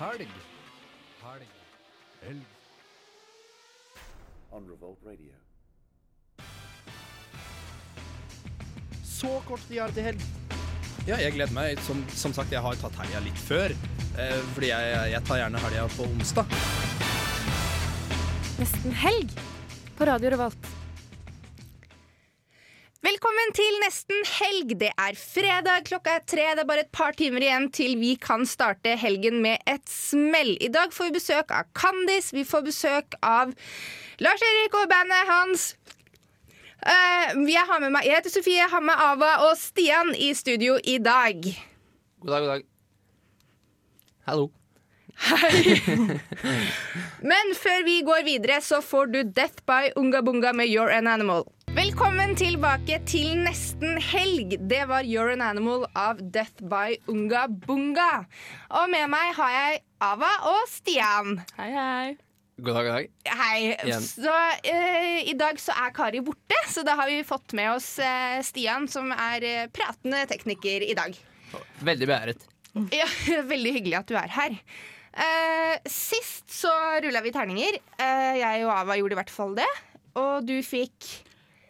[0.00, 0.28] Helg.
[1.20, 1.48] Helg.
[2.22, 2.44] Helg.
[4.50, 5.34] on Revolt Radio.
[9.04, 10.24] Så kort tid er det til helg.
[11.04, 11.84] Ja, jeg gleder meg.
[11.84, 13.76] Som, som sagt, jeg har tatt helga litt før.
[14.16, 16.58] Eh, fordi jeg, jeg tar gjerne helga på onsdag.
[18.56, 19.40] Nesten helg
[20.00, 20.79] på Radio Revolt.
[23.00, 24.74] Velkommen til Nesten helg.
[24.76, 26.42] Det er fredag, klokka er tre.
[26.52, 30.50] Det er bare et par timer igjen til vi kan starte helgen med et smell.
[30.60, 32.28] I dag får vi besøk av Kandis.
[32.36, 33.54] Vi får besøk av
[34.20, 35.64] Lars Erik og bandet hans.
[36.84, 40.34] Uh, jeg, har med meg, jeg heter Sofie, jeg har med Ava og Stian i
[40.36, 41.40] studio i dag.
[42.20, 42.66] God dag, god dag.
[44.28, 44.50] Hallo.
[45.20, 45.76] Hei.
[47.32, 51.08] Men før vi går videre, så får du Death by Unga Bunga med You're an
[51.08, 51.48] Animal.
[51.76, 54.56] Velkommen tilbake til nesten helg.
[54.68, 58.24] Det var You're an Animal av Death by Unga Bunga.
[58.80, 61.38] Og med meg har jeg Ava og Stian.
[61.60, 62.08] Hei, hei.
[62.60, 63.08] God dag, god dag.
[63.38, 63.60] Hei.
[63.86, 64.02] Igjen.
[64.04, 64.34] Så
[64.66, 68.40] eh, I dag så er Kari borte, så da har vi fått med oss eh,
[68.44, 71.14] Stian, som er eh, pratende tekniker i dag.
[71.86, 72.46] Veldig beæret.
[72.94, 73.06] Ja,
[73.54, 74.58] Veldig hyggelig at du er her.
[75.14, 76.74] Eh, sist så
[77.06, 77.78] rulla vi terninger.
[77.94, 79.70] Eh, jeg og Ava gjorde i hvert fall det.
[80.18, 81.06] Og du fikk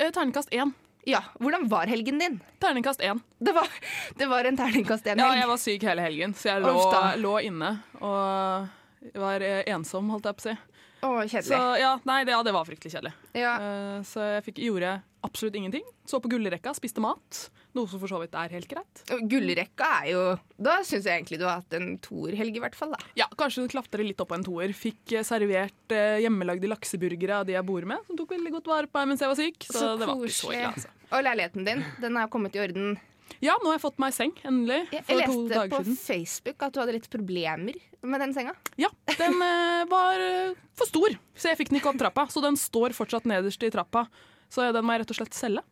[0.00, 0.72] Terningkast én.
[1.08, 2.40] Ja, hvordan var helgen din?
[2.60, 3.20] Terningkast én.
[3.38, 3.68] Det var,
[4.20, 6.76] det var en terningkast én Ja, jeg var syk hele helgen, så jeg lå,
[7.20, 8.68] lå inne og
[9.16, 10.56] var eh, ensom, holdt jeg på å si.
[11.00, 11.60] Å, Så kjedelig.
[11.80, 13.14] ja, nei, det, ja, det var fryktelig kjedelig.
[13.38, 13.54] Ja.
[13.56, 15.84] Uh, så jeg fikk, gjorde absolutt ingenting.
[16.08, 17.46] Så på gullrekka, spiste mat.
[17.76, 19.02] Noe som for så vidt er helt greit.
[19.30, 20.22] Gullrekka er jo
[20.58, 22.94] Da syns jeg egentlig du har hatt en toerhelg, i hvert fall.
[22.96, 24.72] da Ja, Kanskje du klatrer litt opp på en toer.
[24.74, 28.72] Fikk eh, servert eh, hjemmelagde lakseburgere av de jeg bor med, som tok veldig godt
[28.72, 29.68] vare på meg mens jeg var syk.
[29.68, 30.90] Så, Så det var ikke så ille, altså.
[31.10, 32.98] Og leiligheten din, den har kommet i orden.
[33.40, 34.80] Ja, nå har jeg fått meg seng, endelig.
[34.92, 35.98] Jeg, For jeg to leste dager på siden.
[36.04, 38.54] Facebook at du hadde litt problemer med den senga.
[38.80, 42.26] Ja, den eh, var eh, for stor, så jeg fikk den ikke opp trappa.
[42.32, 44.06] Så den står fortsatt nederst i trappa.
[44.50, 45.62] Så den må jeg rett og slett selge.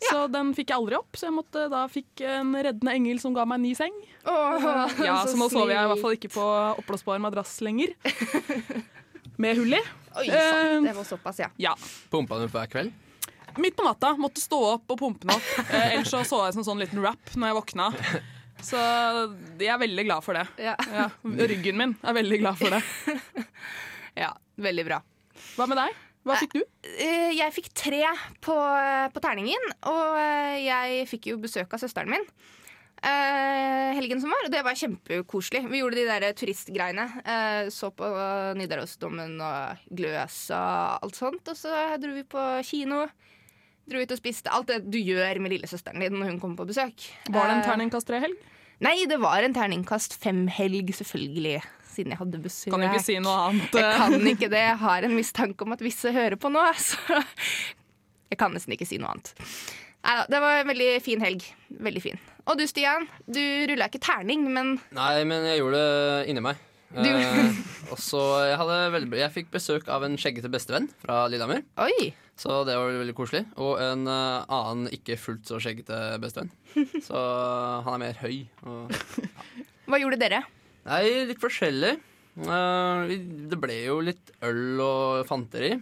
[0.00, 3.34] Så den fikk jeg aldri opp, så jeg måtte da fikk en reddende engel som
[3.36, 3.96] ga meg en ny seng.
[4.24, 4.64] Åh,
[5.04, 6.46] Ja, Så nå sover jeg i hvert fall ikke på
[6.80, 7.92] oppblåsbar madrass lenger.
[9.40, 9.80] Med hull i.
[10.20, 10.40] Oi sann,
[10.80, 11.50] Eh, det var såpass, ja.
[11.60, 11.74] Ja.
[12.10, 12.92] Pumpa du hver kveld?
[13.60, 15.48] Midt på natta måtte stå opp og pumpe den opp.
[15.70, 17.88] Eh, ellers så så jeg som sånn liten rap når jeg våkna.
[18.60, 18.76] Så
[19.60, 20.46] jeg er veldig glad for det.
[20.60, 22.82] Ja, Ja, ryggen min er veldig glad for det.
[24.20, 24.98] ja veldig bra.
[25.56, 25.98] Hva med deg?
[26.28, 26.62] Hva fikk du?
[27.00, 28.02] Eh, Jeg fikk tre
[28.44, 28.56] på,
[29.14, 32.26] på terningen, og eh, jeg fikk jo besøk av søsteren min.
[33.00, 35.62] eh, helgen som var, og det var kjempekoselig.
[35.72, 37.06] Vi gjorde de der turistgreiene.
[37.24, 38.04] eh, så på
[38.60, 41.48] Nidarosdomen og Gløs og alt sånt.
[41.48, 41.72] Og så
[42.02, 43.06] dro vi på kino.
[43.90, 44.50] Dro ut og spiste.
[44.54, 47.08] Alt det du gjør med lillesøsteren din når hun kommer på besøk.
[47.28, 48.38] Var det en Eh, terningkast tre-helg?
[48.80, 51.58] Nei, det var en terningkast fem-helg, selvfølgelig.
[51.90, 52.70] Siden jeg hadde besøk.
[52.72, 53.74] Kan du ikke si noe annet?
[53.76, 54.62] Jeg kan ikke det.
[54.62, 56.62] Jeg har en mistanke om at visse hører på nå.
[56.78, 56.96] Så
[58.30, 59.34] jeg kan nesten ikke si noe annet.
[60.06, 61.44] Neida, det var en veldig fin helg.
[61.82, 62.20] Veldig fin.
[62.48, 63.04] Og du, Stian.
[63.28, 66.56] Du rulla ikke terning, men Nei, men jeg gjorde det inni meg.
[66.56, 66.66] Du-
[67.10, 67.54] Eh,
[67.92, 68.18] og så
[68.48, 71.62] jeg, jeg fikk besøk av en skjeggete bestevenn fra Lillehammer.
[71.78, 72.12] oi!
[72.40, 73.42] Så det var veldig koselig.
[73.60, 76.48] Og en uh, annen ikke fullt så skjeggete bestevenn.
[77.06, 77.20] Så
[77.84, 78.38] han er mer høy.
[78.64, 78.94] Og
[79.90, 80.38] Hva gjorde dere?
[80.88, 81.98] Nei, litt forskjellig.
[82.40, 85.74] Uh, vi- det ble jo litt øl og fanteri.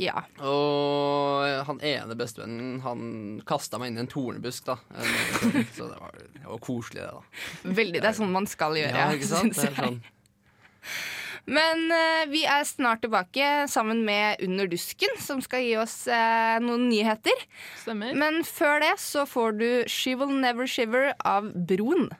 [0.00, 0.24] Ja.
[0.42, 3.02] Og han ene bestevennen Han
[3.46, 4.78] kasta meg inn i en tornebusk, da.
[5.76, 7.74] Så det var, det var koselig, det, da.
[7.82, 8.00] Veldig.
[8.00, 8.96] Det er sånn man skal gjøre.
[8.96, 9.54] Ja, ikke sant?
[9.60, 10.00] Det er sånn.
[11.48, 16.58] Men uh, vi er snart tilbake sammen med Under dusken, som skal gi oss uh,
[16.60, 17.46] noen nyheter.
[17.82, 18.12] Stemmer.
[18.18, 22.10] Men før det så får du She Will Never Shiver av Broen.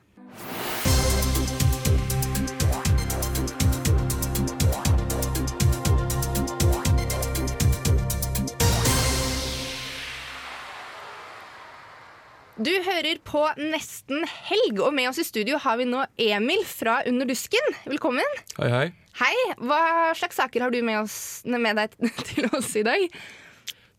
[12.59, 16.97] Du hører på Nesten helg, og med oss i studio har vi nå Emil fra
[17.07, 17.69] Under dusken.
[17.87, 18.27] Velkommen.
[18.57, 18.87] Hei, hei.
[19.19, 19.79] Hei, hva
[20.15, 21.95] slags saker har du med, oss, med deg
[22.29, 23.05] til oss i dag?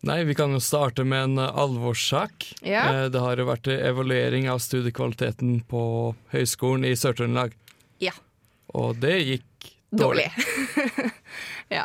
[0.08, 2.50] Nei, Vi kan jo starte med en eh, alvorssak.
[2.64, 2.84] Ja.
[2.88, 5.82] Eh, Det har jo vært evaluering av studiekvaliteten på
[6.32, 7.56] Høgskolen i Sør-Trøndelag,
[8.00, 8.12] Ja,
[8.76, 10.28] og det gikk dårlig.
[10.36, 11.10] dårlig.
[11.78, 11.84] ja.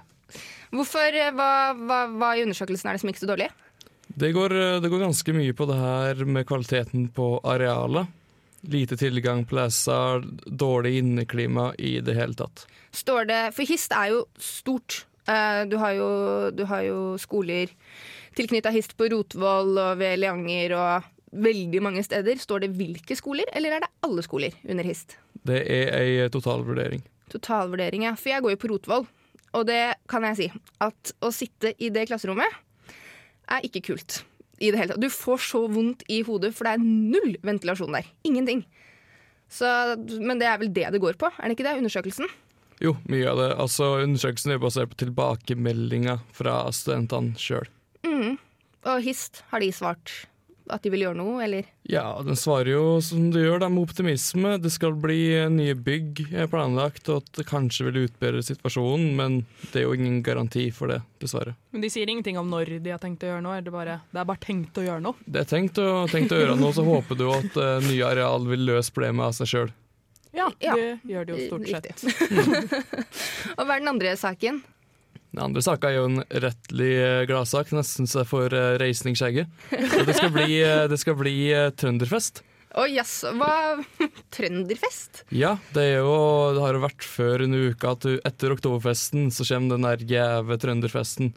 [0.75, 3.51] Hvorfor, eh, hva, hva, hva i undersøkelsen er det som gikk så dårlig?
[4.15, 8.07] Det går, eh, det går ganske mye på det her med kvaliteten på arealet.
[8.65, 12.65] Lite tilgang på leser, dårlig inneklima i det hele tatt.
[12.95, 15.03] Står det, for HIST er jo stort.
[15.27, 17.67] Eh, Du har jo, du har jo skoler
[18.35, 21.03] tilknytta HIST på Rotvoll og ved Leanger og
[21.35, 22.39] veldig mange steder.
[22.39, 25.17] Står det hvilke skoler, eller er det alle skoler under HIST?
[25.45, 27.03] Det er ei totalvurdering.
[27.29, 28.15] Totalvurdering, ja.
[28.15, 29.07] For jeg går jo på Rotvoll,
[29.53, 30.51] og det kan jeg si.
[30.79, 32.63] At å sitte i det klasserommet
[33.51, 34.21] er ikke kult
[34.59, 35.03] i det hele tatt.
[35.03, 38.07] Du får så vondt i hodet, for det er null ventilasjon der.
[38.27, 38.63] Ingenting.
[39.51, 39.67] Så,
[40.19, 41.77] men det er vel det det går på, er det ikke det?
[41.81, 42.31] Undersøkelsen?
[42.83, 43.49] Jo, mye av det.
[43.61, 47.69] Altså, Undersøkelsen er basert på tilbakemeldinger fra studentene sjøl.
[48.07, 48.35] Mm.
[48.85, 50.13] Og HIST, har de svart
[50.73, 51.67] at de vil gjøre noe, eller?
[51.89, 54.55] Ja, den svarer jo som du gjør, da, med optimisme.
[54.63, 59.11] Det skal bli eh, nye bygg er planlagt, og at det kanskje vil utbedre situasjonen,
[59.19, 59.37] men
[59.71, 61.53] det er jo ingen garanti for det, dessverre.
[61.75, 63.57] Men de sier ingenting om når de har tenkt å gjøre noe.
[63.59, 65.25] Er det, bare, det er bare tenkt å gjøre noe.
[65.25, 68.47] Det er tenkt å, tenkt å gjøre noe, så håper du at uh, nye areal
[68.49, 69.73] vil løse problemet av seg sjøl.
[70.35, 70.73] Ja, Ja.
[70.75, 72.01] det gjør de jo stort sett.
[73.55, 74.57] Og hva er den andre saken?
[75.35, 79.17] Den andre saka er jo en rettelig eh, gladsak, nesten så jeg får uh, reisning
[79.19, 79.51] skjegget.
[79.67, 81.33] Det skal bli, eh, det skal bli
[81.75, 82.39] trønderfest.
[82.79, 83.83] Å jaså, hva
[84.35, 85.25] Trønderfest?
[85.35, 86.15] Ja, det, jo,
[86.55, 90.07] det har jo vært før en uke at du, etter oktoberfesten så kommer den der
[90.07, 91.33] gjeve trønderfesten.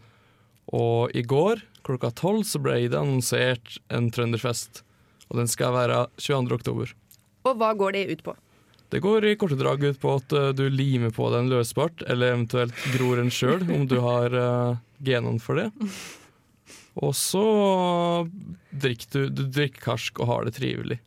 [0.78, 4.84] Og i går klokka tolv så ble det annonsert en trønderfest.
[5.26, 6.54] Og den skal være 22.
[6.54, 6.94] oktober.
[7.50, 8.38] Og hva går det ut på?
[8.88, 12.32] Det går i korte drag ut på at eh, du limer på den løsbart, eller
[12.32, 15.68] eventuelt gror en sjøl, om du har uh, genene for det.
[16.98, 17.44] Og så
[18.72, 20.98] drikker du, du drikker karsk og har det trivelig.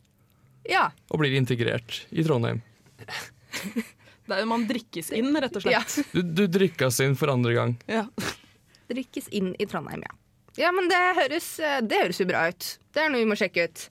[0.70, 0.86] Ja.
[1.10, 2.62] Og blir integrert i Trondheim.
[4.22, 5.80] Det er, man drikkes inn, rett og ja.
[5.82, 6.12] slett.
[6.14, 7.72] Du, du drikkes inn for andre gang.
[7.90, 8.04] Ja.
[8.92, 10.14] Drikkes inn i Trondheim, ja.
[10.60, 12.68] Ja, men det høres, eh, det høres jo bra ut.
[12.94, 13.84] Det er noe vi må sjekke ut.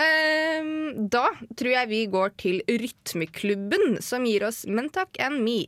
[0.00, 1.26] Ehm, da
[1.58, 5.66] tror jeg vi går til Rytmeklubben, som gir oss Mentak and Me.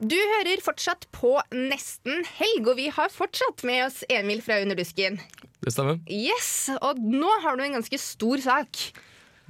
[0.00, 4.78] Du hører fortsatt på Nesten helg, og vi har fortsatt med oss Emil fra Under
[4.78, 5.20] dusken.
[5.60, 6.00] Det stemmer.
[6.08, 8.80] Yes, og nå har du en ganske stor sak.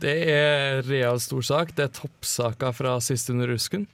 [0.01, 1.75] Det er real stor sak.
[1.77, 3.87] Det er toppsaka fra sist under rusken.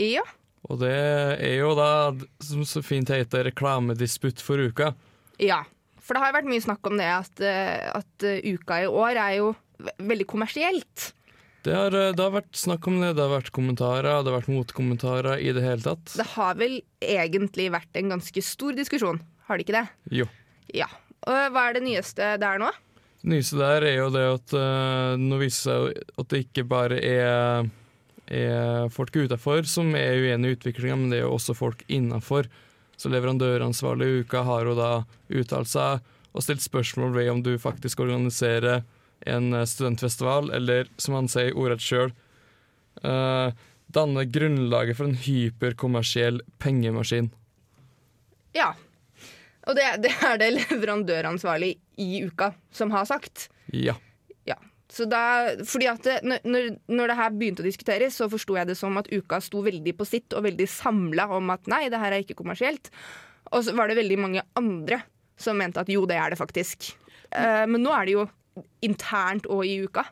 [0.00, 0.24] Ja.
[0.70, 2.14] Og det er jo da,
[2.44, 4.94] som så fint heter, reklamedisputt for uka.
[5.42, 5.64] Ja,
[6.10, 9.14] for det har vært mye snakk om det at, eh, at eh, uka i år
[9.14, 9.52] er jo
[10.02, 11.12] veldig kommersielt.
[11.62, 14.40] Det har, eh, det har vært snakk om det, det har vært kommentarer, det har
[14.40, 16.10] vært motkommentarer i det hele tatt.
[16.18, 19.84] Det har vel egentlig vært en ganske stor diskusjon, har det ikke det?
[20.18, 20.26] Jo.
[20.74, 20.88] Ja.
[21.30, 22.72] Og hva er det nyeste der nå?
[23.20, 26.64] Det nyeste der er jo det at uh, nå viser det seg at det ikke
[26.64, 27.68] bare er,
[28.32, 32.48] er folk utafor som er uenig i utviklinga, men det er jo også folk innafor.
[33.00, 34.90] Så leverandøransvarlig i uka har jo da
[35.32, 38.82] uttalt seg og stilt spørsmål ved om du faktisk organiserer
[39.28, 42.12] en eh, studentfestival, eller som han sier ordrett sjøl,
[43.04, 43.50] uh,
[43.92, 47.30] danne grunnlaget for en hyperkommersiell pengemaskin.
[48.56, 48.72] Ja.
[49.68, 53.48] Og det, det er det leverandøransvarlig i uka som har sagt.
[53.72, 53.96] Ja.
[54.90, 55.20] Så da,
[55.62, 58.96] fordi at det, når- når, det her begynte å diskuteres, så forsto jeg det som
[58.98, 62.24] at uka sto veldig på sitt og veldig samla om at nei, det her er
[62.24, 62.90] ikke kommersielt.
[63.52, 65.02] Og så var det veldig mange andre
[65.40, 66.90] som mente at jo, det er det faktisk.
[67.32, 68.26] Eh, men nå er det jo
[68.82, 70.04] internt og i uka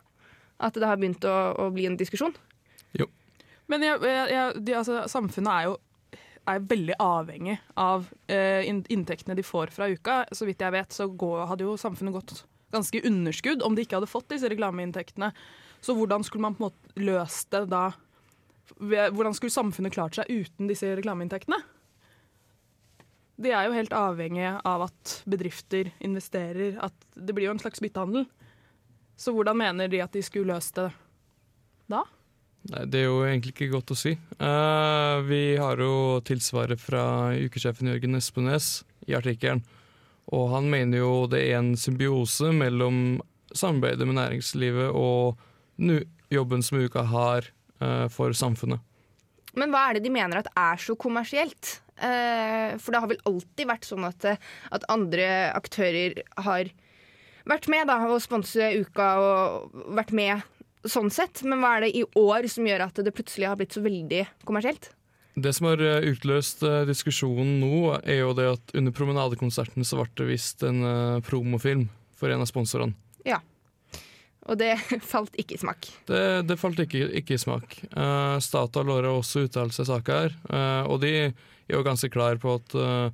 [0.59, 2.33] at det har begynt å, å bli en diskusjon.
[3.69, 5.75] Men jeg, jeg, jeg, de, altså, samfunnet er jo
[6.49, 10.23] er veldig avhengig av eh, inntektene de får fra uka.
[10.33, 12.39] Så vidt jeg vet, så går, hadde jo samfunnet gått
[12.73, 15.31] ganske underskudd om de ikke hadde fått disse reklameinntektene.
[15.81, 17.89] Så hvordan skulle man på en måte løst det da?
[18.79, 21.59] Hvordan skulle samfunnet klart seg uten disse reklameinntektene?
[23.39, 26.75] De er jo helt avhengige av at bedrifter investerer.
[26.83, 28.27] At det blir jo en slags byttehandel.
[29.19, 30.89] Så hvordan mener de at de skulle løst det
[31.91, 32.03] da?
[32.69, 34.13] Nei, Det er jo egentlig ikke godt å si.
[34.39, 39.63] Uh, vi har jo tilsvaret fra ukesjefen Jørgen Espenes i artikkelen.
[40.35, 43.19] Og han mener jo det er en symbiose mellom
[43.55, 45.39] samarbeidet med næringslivet og
[46.29, 47.47] jobben som uka har
[47.81, 48.81] uh, for samfunnet.
[49.57, 51.79] Men hva er det de mener at er så kommersielt?
[51.97, 55.25] Uh, for det har vel alltid vært sånn at, eh, at andre
[55.57, 56.69] aktører har
[57.49, 60.45] vært med da, og sponse uka og vært med
[60.87, 61.41] sånn sett.
[61.43, 64.23] Men hva er det i år som gjør at det plutselig har blitt så veldig
[64.47, 64.91] kommersielt?
[65.41, 69.99] Det som har eh, utløst eh, diskusjonen nå, er jo det at under promenadekonserten så
[69.99, 71.87] ble det visst en eh, promofilm
[72.19, 72.97] for en av sponsorene.
[73.27, 73.39] Ja.
[74.49, 74.73] Og det
[75.11, 75.87] falt ikke i smak.
[76.09, 77.77] Det, det falt ikke, ikke i smak.
[77.93, 82.09] Uh, Statoil har også uttalt seg i saka her, uh, og de er jo ganske
[82.11, 83.11] klar på at uh,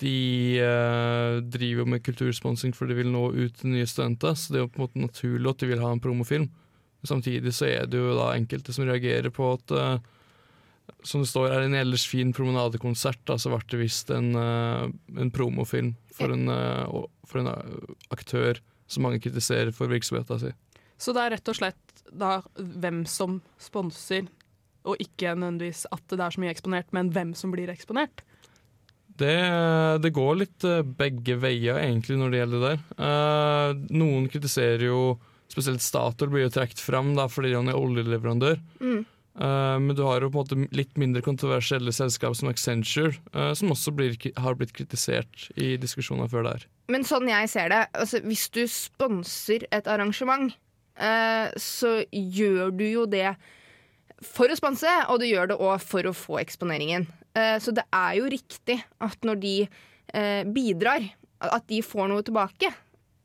[0.00, 0.16] de
[1.46, 4.64] driver jo med kultursponsing for de vil nå ut til nye studenter, så det er
[4.64, 6.48] jo på en måte naturlig at de vil ha en promofilm.
[7.06, 9.72] Samtidig så er det jo da enkelte som reagerer på at
[11.06, 14.86] som det står her, en ellers fin promenadekonsert, da, så ble det visst en, eh,
[15.22, 16.96] en promofilm for en, eh,
[17.28, 17.76] for en eh,
[18.14, 18.60] aktør
[18.90, 20.56] som mange kritiserer for virksomheten sin.
[20.98, 24.26] Så det er rett og slett da hvem som sponser
[24.86, 28.22] og ikke nødvendigvis at det er så mye eksponert, men hvem som blir eksponert.
[29.16, 29.34] Det,
[30.04, 30.66] det går litt
[30.98, 33.80] begge veier, egentlig, når det gjelder det der.
[33.96, 35.00] Noen kritiserer jo
[35.46, 38.58] Spesielt Statoil blir jo trukket fram da, fordi han er oljeleverandør.
[38.82, 39.04] Mm.
[39.36, 43.52] Eh, men du har jo på en måte litt mindre kontroversielle selskap som Accenture, uh,
[43.56, 46.64] som også blir, har blitt kritisert i diskusjoner før der.
[46.92, 50.54] Men sånn jeg ser det, altså, hvis du sponser et arrangement,
[50.96, 53.34] uh, så gjør du jo det
[54.24, 57.04] for å sponse, og du gjør det òg for å få eksponeringen.
[57.60, 59.50] Så det er jo riktig at når de
[60.56, 61.04] bidrar,
[61.44, 62.70] at de får noe tilbake.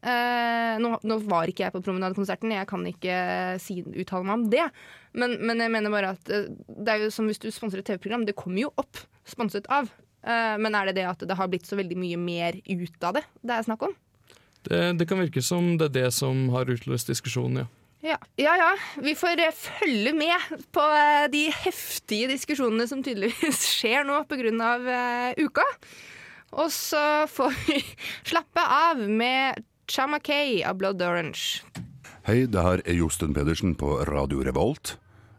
[0.01, 3.15] Eh, nå, nå var ikke jeg på promenadekonserten, jeg kan ikke
[3.61, 4.67] si, uttale meg om det.
[5.13, 7.91] Men, men jeg mener bare at eh, det er jo som hvis du sponser et
[7.91, 9.91] TV-program, det kommer jo opp sponset av.
[10.25, 13.17] Eh, men er det det at det har blitt så veldig mye mer ut av
[13.17, 13.93] det det er snakk om?
[14.61, 17.69] Det, det kan virke som det er det som har utløst diskusjonen, ja.
[18.01, 18.17] Ja.
[18.41, 18.69] ja ja,
[19.05, 24.71] vi får eh, følge med på eh, de heftige diskusjonene som tydeligvis skjer nå pga.
[25.37, 25.65] Uka.
[26.61, 27.77] Og så får vi
[28.33, 31.63] slappe av med Chama Kay av Blood Orange.
[32.23, 34.93] Hei, det her er Josten Pedersen på Radio Revolt.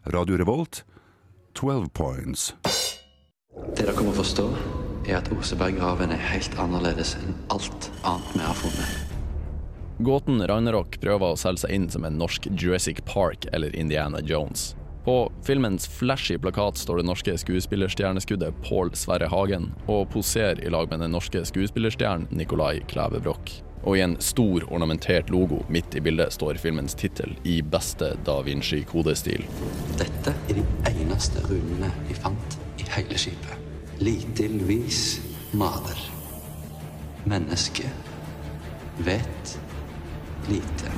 [0.05, 0.83] Radio Revolt,
[1.57, 2.51] 12 points.
[3.73, 4.45] Det dere må forstå,
[5.07, 9.17] er at Oseberggraven er helt annerledes enn alt annet vi har funnet.
[10.05, 14.75] Gåten Ragnarok prøver å selge seg inn som en norsk Jurassic Park eller Indiana Jones.
[15.05, 20.87] På filmens flashy plakat står det norske skuespillerstjerneskuddet Pål Sverre Hagen, og poserer i lag
[20.91, 23.57] med den norske skuespillerstjernen Nicolai Kleve Broch.
[23.83, 28.39] Og i en stor, ornamentert logo midt i bildet står filmens tittel i beste Da
[28.47, 29.43] Vinci-kodestil.
[29.99, 33.59] Dette er de eneste runene vi fant i hele skipet.
[33.99, 35.19] Lite Louise
[35.51, 35.99] maler.
[37.27, 37.91] Mennesket
[39.03, 39.59] vet
[40.47, 40.95] lite.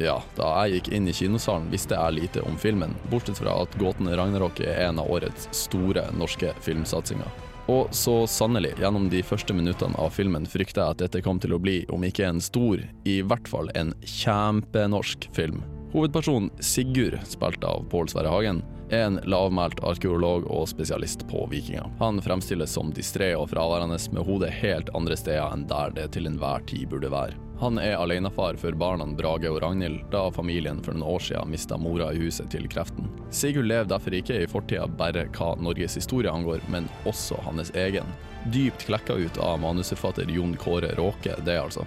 [0.00, 3.74] Ja, da jeg gikk inn i kinosalen visste jeg lite om filmen, bortsett fra at
[3.76, 7.28] Gåten Ragnarok er en av årets store norske filmsatsinger.
[7.70, 11.52] Og så sannelig, gjennom de første minuttene av filmen frykta jeg at dette kom til
[11.54, 15.60] å bli, om ikke en stor, i hvert fall en kjempenorsk film.
[15.92, 21.86] Hovedpersonen Sigurd, spilt av Pål Sverre Hagen, er en lavmælt arkeolog og spesialist på vikinger.
[22.00, 26.26] Han fremstilles som distré og fraværende med hodet helt andre steder enn der det til
[26.30, 27.49] enhver tid burde være.
[27.60, 31.76] Han er alenefar for barna Brage og Ragnhild, da familien for noen år siden mista
[31.76, 33.10] mora i huset til kreften.
[33.30, 38.08] Sigurd lever derfor ikke i fortida bare hva Norges historie angår, men også hans egen.
[38.48, 41.84] Dypt klekka ut av manusforfatter Jon Kåre Råke, det altså.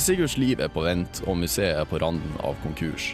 [0.00, 3.12] Sigurds liv er på vent, og museet er på randen av konkurs.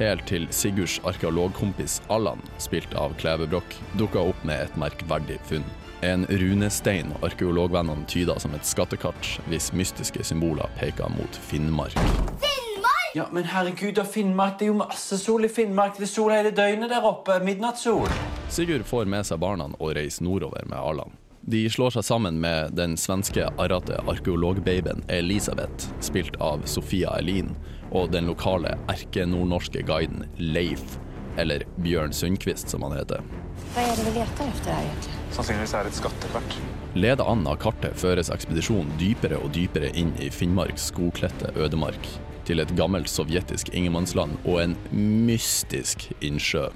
[0.00, 5.70] Helt til Sigurds arkeologkompis Allan, spilt av Kleve Broch, dukka opp med et merkverdig funn.
[6.04, 11.96] En runestein arkeologvennene tyda som et skattekart, hvis mystiske symboler peker mot Finnmark.
[12.42, 13.14] Finnmark!
[13.14, 15.96] Ja, men herregud, da Finnmark, det er jo masse sol i Finnmark.
[15.96, 17.38] Det er sol hele døgnet der oppe.
[17.40, 18.12] Midnattssol.
[18.52, 21.16] Sigurd får med seg barna og reiser nordover med Arlan.
[21.40, 27.54] De slår seg sammen med den svenske arrete arkeologbabyen Elisabeth, spilt av Sofia Elin,
[27.96, 30.98] og den lokale erkenordnorske guiden Leif,
[31.40, 33.24] eller Bjørn Sundquist som han heter.
[33.72, 35.23] Hva er det vi leter etter her egentlig?
[35.34, 36.56] Sannsynligvis er et skattekart.
[36.94, 42.06] Ledet an av kartet føres ekspedisjonen dypere og dypere inn i Finnmarks skogkledte ødemark,
[42.46, 46.68] til et gammelt sovjetisk ingenmannsland og en mystisk innsjø.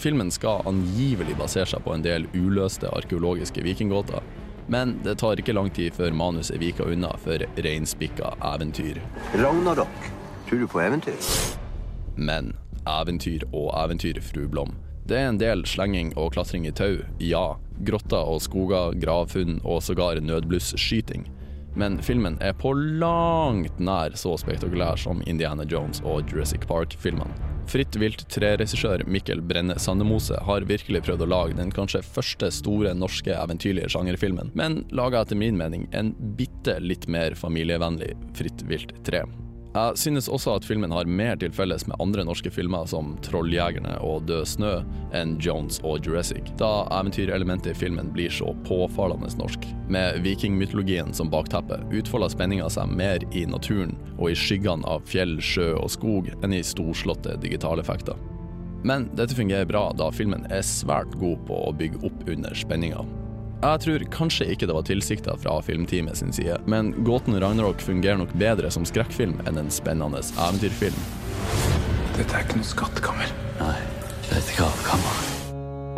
[0.00, 4.24] Filmen skal angivelig basere seg på en del uløste arkeologiske vikinggåter,
[4.72, 9.02] men det tar ikke lang tid før manuset viker unna for reinspikka eventyr.
[9.36, 10.08] Ragnarok.
[10.48, 11.20] Tror du på eventyr?
[12.16, 12.54] Men
[12.88, 14.72] eventyr og eventyr, fru Blom.
[15.04, 17.46] Det er en del slenging og klatring i tau, ja.
[17.84, 21.26] Grotter og skoger, gravfunn og sågar nødblusskyting.
[21.76, 27.34] Men filmen er på langt nær så spektakulær som Indiana Jones og Jurassic Park-filmene.
[27.68, 32.92] Fritt vilt treregissør Mikkel Brenne Sandemose har virkelig prøvd å lage den kanskje første store
[32.96, 38.96] norske eventyrlige sjangerfilmen, men laga etter min mening en bitte litt mer familievennlig Fritt vilt
[39.08, 39.24] 3.
[39.74, 43.96] Jeg synes også at filmen har mer til felles med andre norske filmer som 'Trolljegerne'
[44.06, 44.84] og 'Død snø'
[45.18, 49.66] enn Jones og Jurassic, da eventyrelementet i filmen blir så påfallende norsk.
[49.88, 55.40] Med vikingmytologien som bakteppe utfolder spenninga seg mer i naturen og i skyggene av fjell,
[55.42, 58.14] sjø og skog enn i storslåtte digitaleffekter.
[58.84, 63.02] Men dette fungerer bra, da filmen er svært god på å bygge opp under spenninga.
[63.62, 68.18] Jeg tror kanskje ikke det var tilsikta fra filmteamet sin side, men Gåten Ragnarok fungerer
[68.20, 70.98] nok bedre som skrekkfilm enn en spennende eventyrfilm.
[72.14, 73.30] Dette er ikke noe skattkammer.
[73.62, 73.76] Nei,
[74.26, 75.22] det er et gravkammer.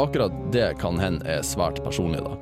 [0.01, 2.37] Akkurat det kan hende er svært personlig, da.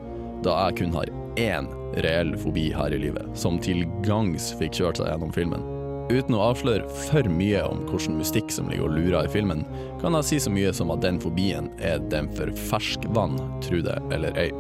[0.44, 1.71] Da jeg kun har én
[2.04, 5.64] reell fobi her i livet, som til gangs fikk kjørt seg gjennom filmen.
[6.12, 9.64] Uten å avsløre for mye om hvilken mystikk som ligger og lurer i filmen,
[10.02, 13.97] kan jeg si så mye som at den fobien er den for ferskvann, tro det
[14.12, 14.50] eller ei.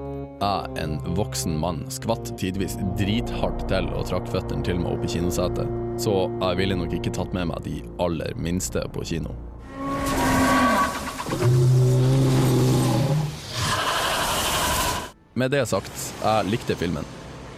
[0.40, 5.10] Jeg, en voksen mann, skvatt tidvis drithardt til og trakk føttene til meg opp i
[5.12, 5.70] kinosetet,
[6.02, 9.36] så jeg ville nok ikke tatt med meg de aller minste på kino.
[15.38, 17.06] Med det sagt, jeg likte filmen.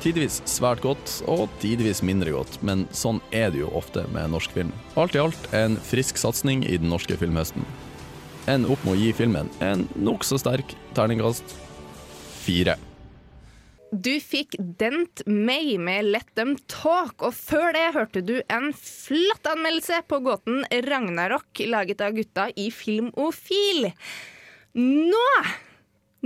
[0.04, 4.52] Tidvis svært godt, og tidvis mindre godt, men sånn er det jo ofte med norsk
[4.52, 4.73] film.
[5.00, 7.64] Alt i alt en frisk satsing i den norske filmhøsten.
[8.52, 11.56] En opp med å gi filmen en nokså sterk terningkast
[12.47, 12.76] fire.
[13.95, 19.47] Du fikk Dent May med Let Them Talk, og før det hørte du en flott
[19.47, 23.93] anmeldelse på gåten Ragnarok, laget av gutta i Filmofil.
[24.76, 25.29] Nå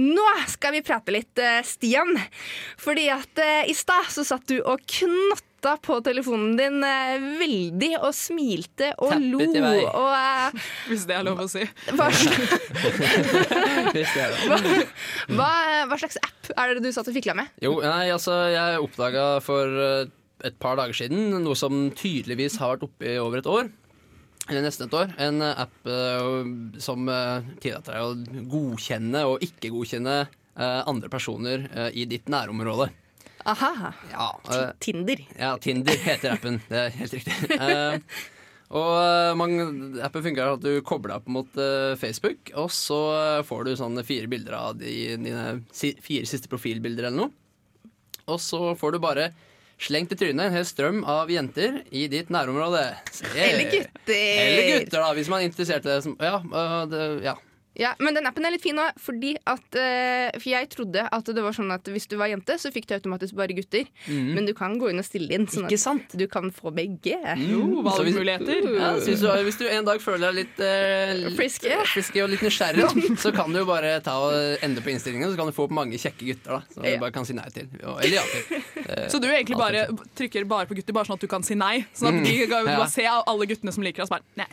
[0.01, 2.15] nå skal vi prate litt, eh, Stian.
[2.81, 5.50] Fordi at eh, i stad så satt du og knotta
[5.85, 9.41] på telefonen din eh, veldig og smilte og lo.
[9.41, 9.83] Tappet i vei.
[9.87, 11.65] Og, eh, Hvis det er lov å si.
[11.97, 12.09] hva,
[14.51, 14.61] hva,
[15.37, 15.51] hva,
[15.91, 17.53] hva slags app er det du satt og fikla med?
[17.63, 20.09] Jo, nei, altså, jeg oppdaga for eh,
[20.47, 23.71] et par dager siden noe som tydeligvis har vært oppe i over et år.
[24.49, 25.13] Eller nesten et år.
[25.21, 26.41] En app uh,
[26.83, 30.23] som uh, tillater deg å godkjenne og ikke godkjenne
[30.61, 31.63] andre personer
[31.97, 32.91] i ditt nærområde.
[33.49, 33.93] Aha.
[34.11, 35.23] Ja, uh, Tinder.
[35.39, 36.61] Ja, Tinder heter appen.
[36.69, 37.37] Det er helt riktig.
[37.57, 37.97] Uh,
[38.71, 39.65] og eh, mange,
[40.07, 43.01] appen fungerer at du kobler deg opp mot uh, Facebook, og så
[43.49, 47.89] får du sånne fire bilder av de, dine si, fire siste profilbilder eller noe.
[48.31, 49.33] Og så får du bare
[49.81, 52.85] slengt i trynet en hel strøm av jenter i ditt nærområde.
[53.35, 54.15] Eller gutter.
[54.15, 56.01] Eller gutter, da, hvis man er interessert i det.
[56.07, 56.39] Som, ja,
[56.93, 57.35] det, ja.
[57.81, 61.25] Ja, Men den appen er litt fin òg, fordi at eh, For jeg trodde at
[61.33, 63.87] det var sånn at hvis du var jente, så fikk du automatisk bare gutter.
[64.07, 64.35] Mhm.
[64.37, 67.17] Men du kan gå inn og stille inn, sånn Ikke at du kan få begge.
[67.17, 67.81] Mm.
[67.87, 68.61] valgmuligheter.
[68.61, 71.73] hvis- Ja, så hvis, du, hvis du en dag føler deg litt eh, Frisky.
[71.95, 75.33] frisky og litt nysgjerrig, da, så kan du jo bare ta og endre på innstillingene,
[75.33, 76.99] så kan du få opp mange kjekke gutter da, som du Ja.
[77.01, 77.69] bare kan si nei til.
[77.85, 78.63] Og- Eller ja til.
[78.85, 79.87] Eh, Så du egentlig bare
[80.19, 81.87] trykker bare på gutter, bare sånn at du kan si nei?
[81.95, 82.25] Sånn at Mm.
[82.25, 82.77] de kan Ja.
[82.77, 84.47] bare se alle guttene som liker oss, bare nei.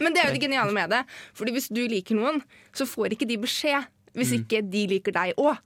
[0.00, 1.02] Men det er jo det geniale med det.
[1.36, 2.40] Fordi hvis du liker noen,
[2.72, 3.84] så får ikke de beskjed
[4.16, 4.38] hvis Mm.
[4.40, 5.58] ikke de liker deg òg.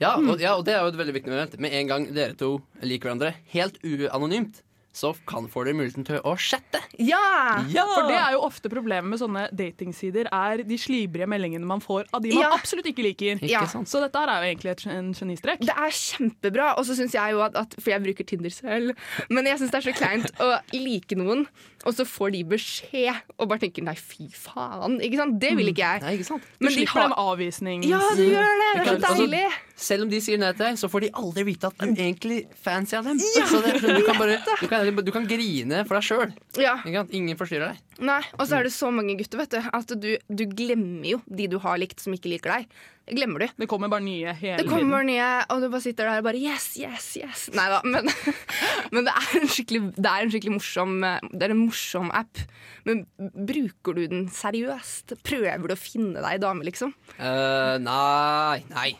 [0.00, 1.58] Ja, og, ja, og det er jo et veldig viktig moment.
[1.60, 6.18] Med en gang dere to liker hverandre helt uanonymt, så kan, får dere muligheten til
[6.28, 6.80] å chatte.
[7.00, 7.62] Ja!
[7.64, 12.04] For det er jo ofte problemet med sånne datingsider, er de slibrige meldingene man får
[12.12, 12.50] av de man Ja.
[12.52, 13.40] absolutt ikke liker.
[13.40, 13.64] Ikke Ja.
[13.66, 13.88] sant.
[13.88, 15.60] Så dette her er jo egentlig et, en genistrek.
[15.64, 16.74] Det er kjempebra.
[16.78, 18.92] Og så syns jeg jo at, at For jeg bruker Tinder selv.
[19.30, 21.46] Men jeg syns det er så kleint å like noen,
[21.86, 25.00] og så får de beskjed og bare tenker nei, fy faen.
[25.02, 25.40] Ikke sant?
[25.40, 26.02] Det vil ikke jeg.
[26.04, 26.42] Nei, ikke sant?
[26.60, 27.86] Du Men de slipper har- den avvisnings...
[27.86, 28.70] Ja, du gjør det.
[28.76, 29.52] Det er så Altså, deilig.
[29.82, 32.04] Selv om de sier nei til deg, så får de aldri vite at du er
[32.06, 33.20] egentlig fancy av dem.
[33.20, 36.34] Så det, du, kan bare, du, kan, du kan grine for deg sjøl.
[36.60, 36.78] Ja.
[36.86, 37.82] Ingen forstyrrer deg.
[38.02, 41.20] Nei, Og så er det så mange gutter vet du, at du, du glemmer jo
[41.28, 42.72] de du har likt som ikke liker deg.
[43.12, 43.46] Glemmer du.
[43.58, 45.10] Det kommer bare nye hele Det kommer tiden.
[45.10, 47.44] nye, og du bare sitter der og bare yes, yes, yes.
[47.56, 48.06] Nei da, men,
[48.94, 52.42] men det, er det er en skikkelig morsom Det er en morsom app.
[52.88, 55.16] Men bruker du den seriøst?
[55.26, 56.94] Prøver du å finne deg dame, liksom?
[57.18, 58.90] Uh, nei, nei.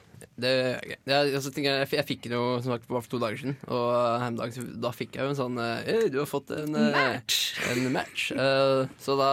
[0.41, 0.53] Det
[1.05, 3.89] det, altså, jeg, jeg fikk den jo som sagt bare for to dager siden, og
[4.41, 7.41] eh, så- da fikk jeg jo en sånn hey, Du har fått en eh, Match.
[7.69, 8.31] En match.
[8.33, 9.29] Uh, så, da,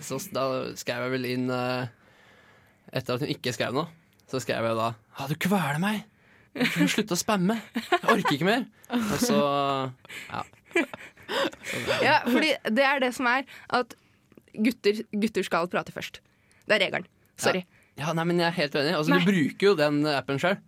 [0.00, 0.46] så da
[0.80, 1.84] skrev jeg vel inn uh,
[2.90, 3.90] Etter at hun ikke skrev noe,
[4.30, 6.06] så skrev jeg da ah, du kveler meg!
[6.56, 7.60] Du må slutte å spamme!
[7.76, 8.64] Jeg orker ikke mer!
[8.90, 9.38] Og så
[10.32, 10.42] Ja.
[12.02, 13.44] Ja, fordi det er det som er
[13.76, 13.94] at
[14.56, 16.18] gutter, gutter skal prate først.
[16.66, 17.06] Det er regelen.
[17.40, 17.62] Sorry.
[17.62, 18.96] Ja, ja, nei, men jeg er helt enig.
[18.98, 20.58] Altså, du bruker jo den appen sjøl.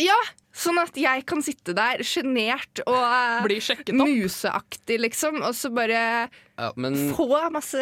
[0.00, 0.16] Ja,
[0.56, 4.08] sånn at jeg kan sitte der sjenert og eh, Bli sjekket opp.
[4.08, 5.98] museaktig, liksom, og så bare
[6.30, 7.76] Ja, men få masse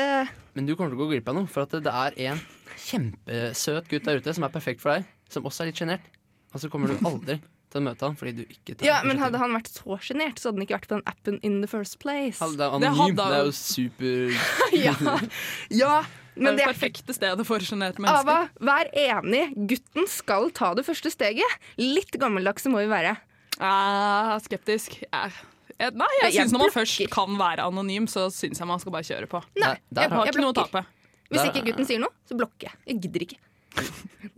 [0.56, 2.42] Men du kommer til å gå glipp av noe, for at det er en
[2.80, 6.06] kjempesøt gutt der ute som er perfekt for deg, som også er litt sjenert.
[6.50, 7.38] Og så kommer du aldri
[7.70, 10.40] til å møte han fordi du ikke tar Ja, men hadde han vært så sjenert,
[10.42, 12.40] så hadde han ikke vært på den appen in the first place.
[12.42, 12.82] Det Det anonym.
[12.82, 14.18] Det, hadde han- er jo super
[14.86, 14.94] ja,
[15.84, 15.94] ja,
[16.36, 18.28] men det er det perfekte stedet for sjenerte mennesker.
[18.28, 19.42] Ava, vær enig.
[19.70, 21.58] Gutten skal ta det første steget.
[21.80, 23.16] Litt gammeldagse må vi være.
[23.60, 25.00] Ah, skeptisk.
[25.02, 28.80] Jeg, nei, jeg Jeg syns når man først kan være anonym, så syns jeg man
[28.82, 29.42] skal bare kjøre på.
[29.58, 30.84] Nei, Der- jeg har jeg ikke noe å tape.
[31.30, 32.72] Hvis ikke gutten sier noe, så blokker jeg.
[32.86, 33.38] Jeg gidder ikke.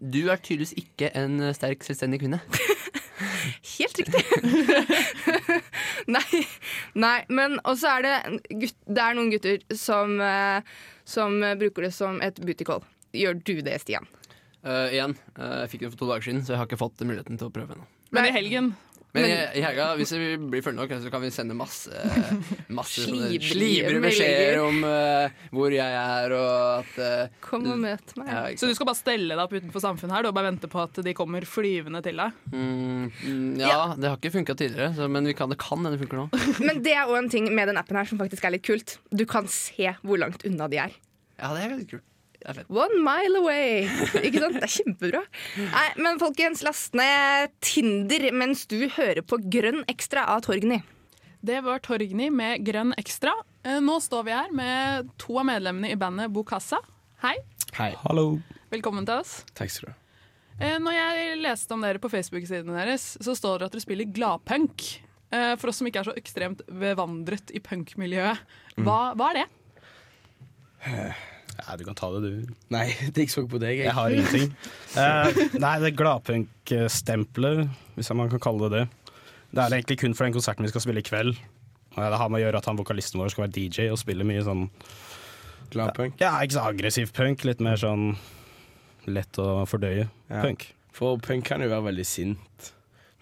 [0.03, 2.41] Du er tydeligvis ikke en eh, sterk, selvstendig kvinne.
[3.77, 4.23] Helt riktig.
[6.17, 6.43] nei,
[6.99, 8.17] nei, men også er det
[8.65, 10.75] gutt, Det er noen gutter som, eh,
[11.09, 12.85] som bruker det som et booty call.
[13.17, 14.09] Gjør du det, Stian?
[14.63, 17.03] Uh, igjen, uh, jeg fikk den for to dager siden, så jeg har ikke fått
[17.03, 17.87] muligheten til å prøve ennå.
[18.15, 18.69] Men i helgen
[19.13, 21.91] Men, Men- i- helga, hvis vi blir fulle nok, så kan vi sende masse,
[22.79, 26.95] masse Slibrige slibrige beskjeder om uh, hvor jeg er, og at
[27.29, 28.31] uh, Kom og møt meg.
[28.33, 30.71] ja, Så du skal bare stelle deg opp utenfor samfunnet her du, og bare vente
[30.73, 32.39] på at de kommer flyvende til deg?
[32.55, 33.11] Mm,
[33.61, 36.01] ja, ja, det har ikke funka tidligere, så, men vi kan, det kan hende det
[36.07, 36.27] funker nå.
[36.71, 38.97] Men det er òg en ting med den appen her som faktisk er litt kult.
[39.13, 40.97] Du kan se hvor langt unna de er.
[41.37, 42.07] Ja, det er veldig kult.
[42.73, 43.85] One mile away.
[44.23, 44.57] Ikke sant?
[44.59, 45.21] Det er kjempebra.
[45.63, 50.81] Nei, men folkens, last ned Tinder mens du hører på Grønn ekstra av Torgny.
[51.43, 53.33] Det var Torgny med Grønn Ekstra.
[53.67, 56.79] Eh, Nå står vi her med to av medlemmene i bandet Bokassa.
[57.23, 57.37] Hei,
[57.79, 57.93] Hei.
[58.05, 58.41] Hallo.
[58.71, 59.41] velkommen til oss.
[59.59, 59.99] Takk skal du ha.
[60.63, 64.11] Eh, Når jeg leste om dere på Facebook-sidene deres, så står det at dere spiller
[64.15, 64.87] gladpunk.
[65.33, 68.39] Eh, For oss som ikke er så ekstremt bevandret i punkmiljøet,
[68.83, 69.49] hva, hva er det?
[71.59, 72.55] Ja, du kan ta det, du.
[72.75, 73.83] Nei, det gikk så på deg.
[73.85, 74.53] Jeg, har ingenting.
[74.97, 79.15] uh, nei, det gladpunk-stempelet, hvis man kan kalle det det.
[79.53, 81.35] Det er egentlig kun for den konserten vi skal spille i kveld.
[81.93, 84.25] Og Det har med å gjøre at han vokalisten vår skal være DJ og spille
[84.25, 84.69] mye sånn
[85.73, 86.17] Gladpunk?
[86.21, 87.45] Ja, ikke så aggressiv punk.
[87.49, 88.15] Litt mer sånn
[89.09, 90.41] lett å fordøye Ja.
[90.45, 90.71] punk.
[90.93, 92.73] For punk kan jo være veldig sint.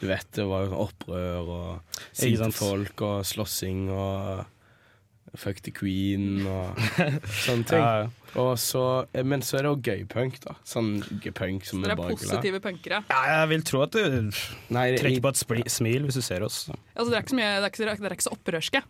[0.00, 4.46] Du vet det var opprør og Ikke sinte folk og slåssing og
[5.38, 6.78] fuck the queen og
[7.44, 7.82] sånne ting.
[7.82, 8.08] Ja, ja.
[8.40, 8.82] Og så,
[9.26, 10.54] men så er det òg gøypunk, da.
[10.66, 13.00] Sånn gøypunk som Dere er er positive punkere.
[13.10, 14.30] Ja, jeg vil tro at du
[14.70, 16.64] Nei, det- trekker på et spli- smil hvis du ser oss.
[16.94, 18.82] Altså, dere, er så er er ikke så opprørske.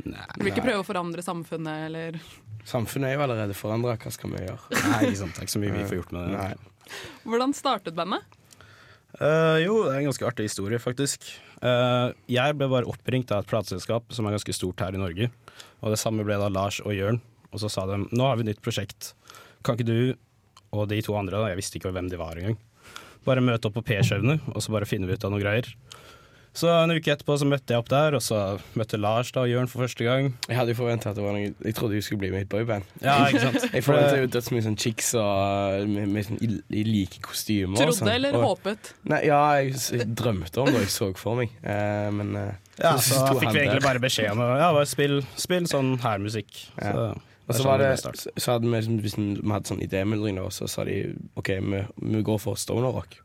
[0.00, 2.20] Du vil ikke prøve å forandre samfunnet eller
[2.64, 4.60] Samfunnet er jo allerede forandra, hva skal vi gjøre?
[4.92, 5.32] Nei, ikke sant.
[5.36, 6.36] Det er ikke så mye vi får gjort med det.
[6.36, 6.98] Nei.
[7.24, 8.36] Hvordan startet bandet?
[9.20, 11.26] Uh, jo, det er en ganske artig historie, faktisk.
[11.60, 15.28] Eh, jeg ble bare oppringt av et plateselskap som er ganske stort her i Norge.
[15.84, 17.20] Og det samme ble da Lars og Jørn.
[17.50, 19.12] Og så sa de nå har vi et nytt prosjekt.
[19.66, 20.00] Kan ikke du
[20.70, 22.58] og de to andre, da, jeg visste ikke hvem de var engang,
[23.26, 25.66] bare møte opp på P-skjevene, og så bare finner vi ut av noen greier.
[26.52, 28.38] Så en uke etterpå så møtte jeg opp der, og så
[28.78, 30.32] møtte Lars da og Jørn for første gang.
[30.48, 32.46] Jeg hadde jo forventa at det var noe Jeg trodde du skulle bli med i
[32.48, 32.88] et boyband.
[33.04, 33.68] Ja, ikke sant?
[33.76, 37.76] jeg forventa jo dødsmye sånn chicks og med, med sånn i, i like kostymer.
[37.78, 38.12] og Trodde sånn.
[38.16, 38.92] eller Og- håpet?
[39.14, 42.96] Nei, ja, jeg, jeg drømte om det jeg så for meg, eh, men eh, Ja,
[42.98, 46.18] så så fikk vi egentlig bare beskjed om å ja, bare spill, spill sånn her
[46.22, 46.50] musikk.
[46.74, 47.10] Så, Ja.
[47.50, 47.88] Og så var det,
[48.38, 51.00] så hadde vi, liksom, vi hadde sånn idémyldring, og så sa de
[51.34, 53.16] OK, vi, vi går for stoner rock.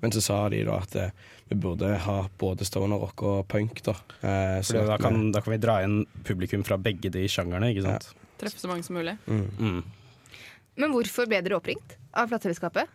[0.00, 1.10] Men så sa de da at eh,
[1.50, 3.96] vi burde ha både stoner rock og punk, da.
[4.20, 7.72] Eh, Fordi så da kan, da kan vi dra inn publikum fra begge de sjangerne,
[7.72, 8.10] ikke sant?
[8.38, 9.16] Treffe så mange som mulig.
[9.26, 9.46] mm.
[9.58, 9.80] Mm.
[10.78, 12.86] Men hvorfor ble dere oppringt av plateselskapet?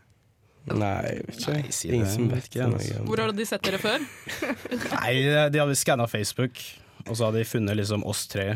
[0.71, 1.53] Nei, jeg vet ikke.
[1.57, 3.01] Nei, si Ingen som vet ikke, altså.
[3.09, 4.05] Hvor har de sett dere før?
[4.93, 5.15] Nei,
[5.51, 6.61] de hadde skanna Facebook,
[7.03, 8.53] og så hadde de funnet liksom oss tre.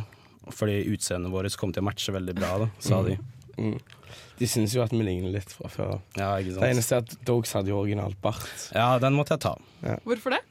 [0.48, 3.18] Fordi utseendet vårt kom til å matche veldig bra, da, sa de.
[3.20, 3.34] Mm.
[4.38, 5.96] De syns jo at vi ligner litt fra før.
[6.18, 6.62] Ja, ikke sant?
[6.62, 8.46] Det eneste er at Dogs hadde jo originalt bart.
[8.76, 9.56] Ja, den måtte jeg ta.
[10.06, 10.44] Hvorfor det?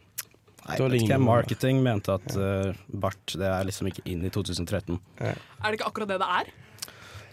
[0.66, 1.18] Nei, Da vet ikke.
[1.22, 4.98] Marketing mente at uh, bart det er liksom ikke inn i 2013.
[5.22, 6.50] Er det ikke akkurat det det er?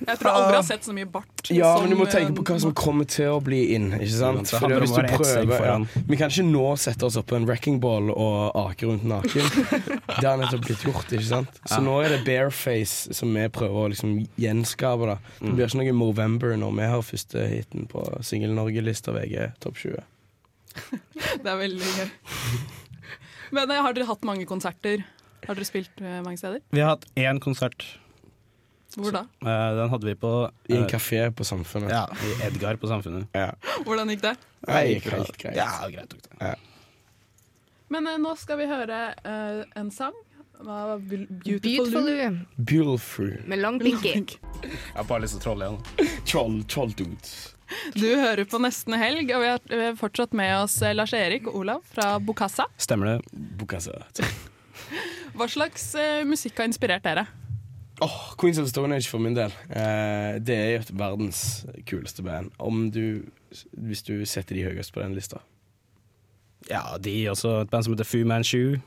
[0.04, 1.44] Jeg tror jeg aldri har sett så mye bart.
[1.54, 3.86] Ja, som, men du må eh, tenke på hva som kommer til å bli inn.
[3.96, 4.50] Ikke sant?
[4.52, 5.76] For hvis du prøver ja.
[6.10, 9.48] Vi kan ikke nå sette oss opp på en wrecking ball og ake rundt naken.
[10.20, 11.08] Det har nettopp blitt gjort.
[11.16, 11.62] ikke sant?
[11.70, 15.08] Så nå er det bareface som vi prøver å liksom gjenskape.
[15.14, 15.18] da.
[15.40, 15.56] Det Mm.
[15.56, 20.04] blir ikke noe Movember når vi har første hiten på Singel-Norge-lista VG topp 20.
[21.44, 22.08] Det er veldig gøy.
[23.54, 25.04] Men eh, har dere hatt mange konserter?
[25.48, 26.62] Har dere spilt eh, mange steder?
[26.74, 27.86] Vi har hatt én konsert.
[28.98, 29.24] Hvor da?
[29.42, 30.34] Eh, den hadde vi på
[30.70, 31.94] I en eh, kafé på Samfunnet.
[31.94, 33.32] Ja, i Edgar på Samfunnet.
[33.86, 34.36] Hvordan gikk det?
[34.68, 35.58] Nei, gikk helt greit.
[35.58, 36.14] Ja, greit.
[36.14, 36.54] tok det.
[37.94, 40.16] Men uh, nå skal vi høre uh, en sang.
[40.64, 42.10] Hva var Beautiful, Beautiful?
[42.10, 42.38] You.
[42.56, 43.34] Beautiful.
[43.52, 44.14] Med lang pinky.
[44.64, 46.14] Jeg har bare lyst til å trolle igjen.
[46.30, 47.34] Troll, troll dudes.
[47.98, 51.14] Du hører på Nesten helg, og vi har, vi har fortsatt med oss eh, Lars
[51.18, 52.68] Erik og Olav fra Bokassa.
[52.78, 53.42] Stemmer det?
[53.60, 54.04] Bokassa.
[55.34, 57.26] Hva slags eh, musikk har inspirert dere?
[58.04, 59.54] Åh, Queens of Stone Age for min del.
[59.70, 62.52] Eh, det er jo verdens kuleste band.
[62.60, 63.24] Om du,
[63.80, 65.40] hvis du setter de høyest på den lista.
[66.70, 67.62] Ja, de også.
[67.64, 68.80] Et band som heter Fu Manchu.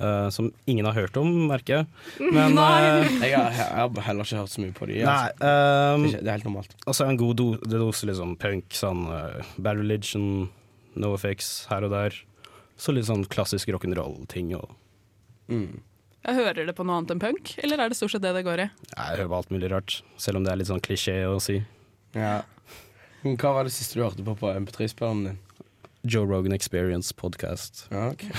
[0.00, 2.32] eh, som ingen har hørt om, merker jeg.
[2.32, 5.00] Men eh, Jeg har, jeg har heller ikke hørt så mye på de.
[5.04, 5.44] Nei, Altså.
[5.44, 6.74] ehm, det, er ikke, det er helt normalt.
[6.86, 10.48] Altså en god do, det doser liksom punk, sånn uh, Bad Religion,
[10.96, 12.16] NoFX her og der.
[12.80, 14.54] Så litt sånn klassisk rock'n'roll-ting.
[14.56, 14.76] og
[15.50, 15.80] Mm.
[16.20, 18.44] Jeg hører det på noe annet enn punk, eller er det stort sett det det
[18.44, 18.70] går i?
[18.92, 21.60] Jeg hører på alt mulig rart, selv om det er litt sånn klisjé å si.
[22.16, 22.42] Ja.
[23.22, 25.38] Men Hva var det siste du hørte på på MP3-spilleren din?
[26.02, 27.86] Joe Rogan Experience podcast.
[27.92, 28.30] Ja, okay.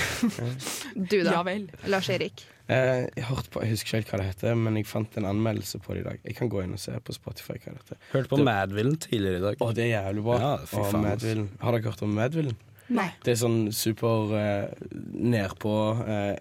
[1.12, 1.68] Du da, Ja vel.
[1.90, 2.42] Lars Erik.
[2.72, 5.28] Eh, jeg, hørte på, jeg husker ikke helt hva det heter, men jeg fant en
[5.30, 6.24] anmeldelse på det i dag.
[6.26, 8.02] Jeg kan gå inn og se på Spotify hva det heter.
[8.14, 9.62] Hørte på Det- Madvillen tidligere i dag.
[9.62, 10.38] Å, det er jævlig bra.
[10.42, 11.06] Ja, fy faen.
[11.06, 11.48] Madvillen.
[11.62, 12.58] Har dere hørt om Madvillen?
[12.92, 13.10] Nei.
[13.24, 16.34] Det er sånn super eh, nedpå uh,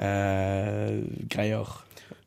[0.00, 1.72] hiphop-greier.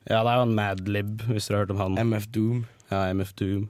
[0.09, 1.99] Ja, det er jo en Madlib, hvis dere har hørt om han.
[2.09, 2.65] MF Doom.
[2.91, 3.69] Ja, MF Doom.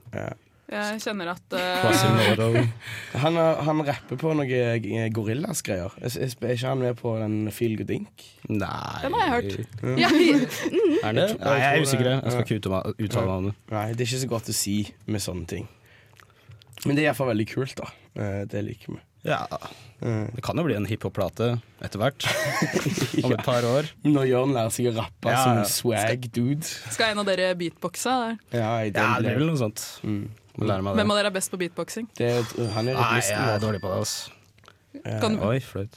[0.74, 2.56] Jeg kjenner at uh...
[3.22, 5.92] Han, er- han rapper på noe eh, gorillas-greier.
[6.02, 8.24] Er ikke han med på den Feel Good Ink?
[8.48, 9.82] Nei Den har jeg hørt.
[9.84, 9.98] Mm.
[10.00, 10.08] Ja.
[11.04, 11.26] Er det?
[11.38, 12.08] Nei, jeg er usikker.
[12.16, 12.58] Jeg skal ikke
[13.04, 13.54] uttale meg om det.
[13.70, 15.68] Nei, det er ikke så godt å si med sånne ting.
[16.88, 17.86] Men det er iallfall veldig kult, da.
[18.16, 19.02] Eh, Det liker vi.
[19.24, 19.46] Ja.
[20.04, 21.46] Det kan jo bli en hiphop-plate
[21.84, 22.26] etter hvert.
[23.24, 23.88] Om et par år.
[24.04, 26.66] Når Jørn lærer seg å rappe Ja, som swag dude.
[26.92, 28.12] Skal en av dere beatboxe?
[28.12, 28.36] der?
[28.60, 29.84] Ja, Ja, det blir vel noe sånt.
[30.04, 30.26] Mm.
[30.60, 31.00] lære meg det.
[31.00, 32.10] Hvem av dere er best på beatboxing?
[32.20, 32.30] Det,
[32.76, 34.16] han er Nei, jeg er dårlig på det, ass.
[35.24, 35.96] Kan- Oi, flaut.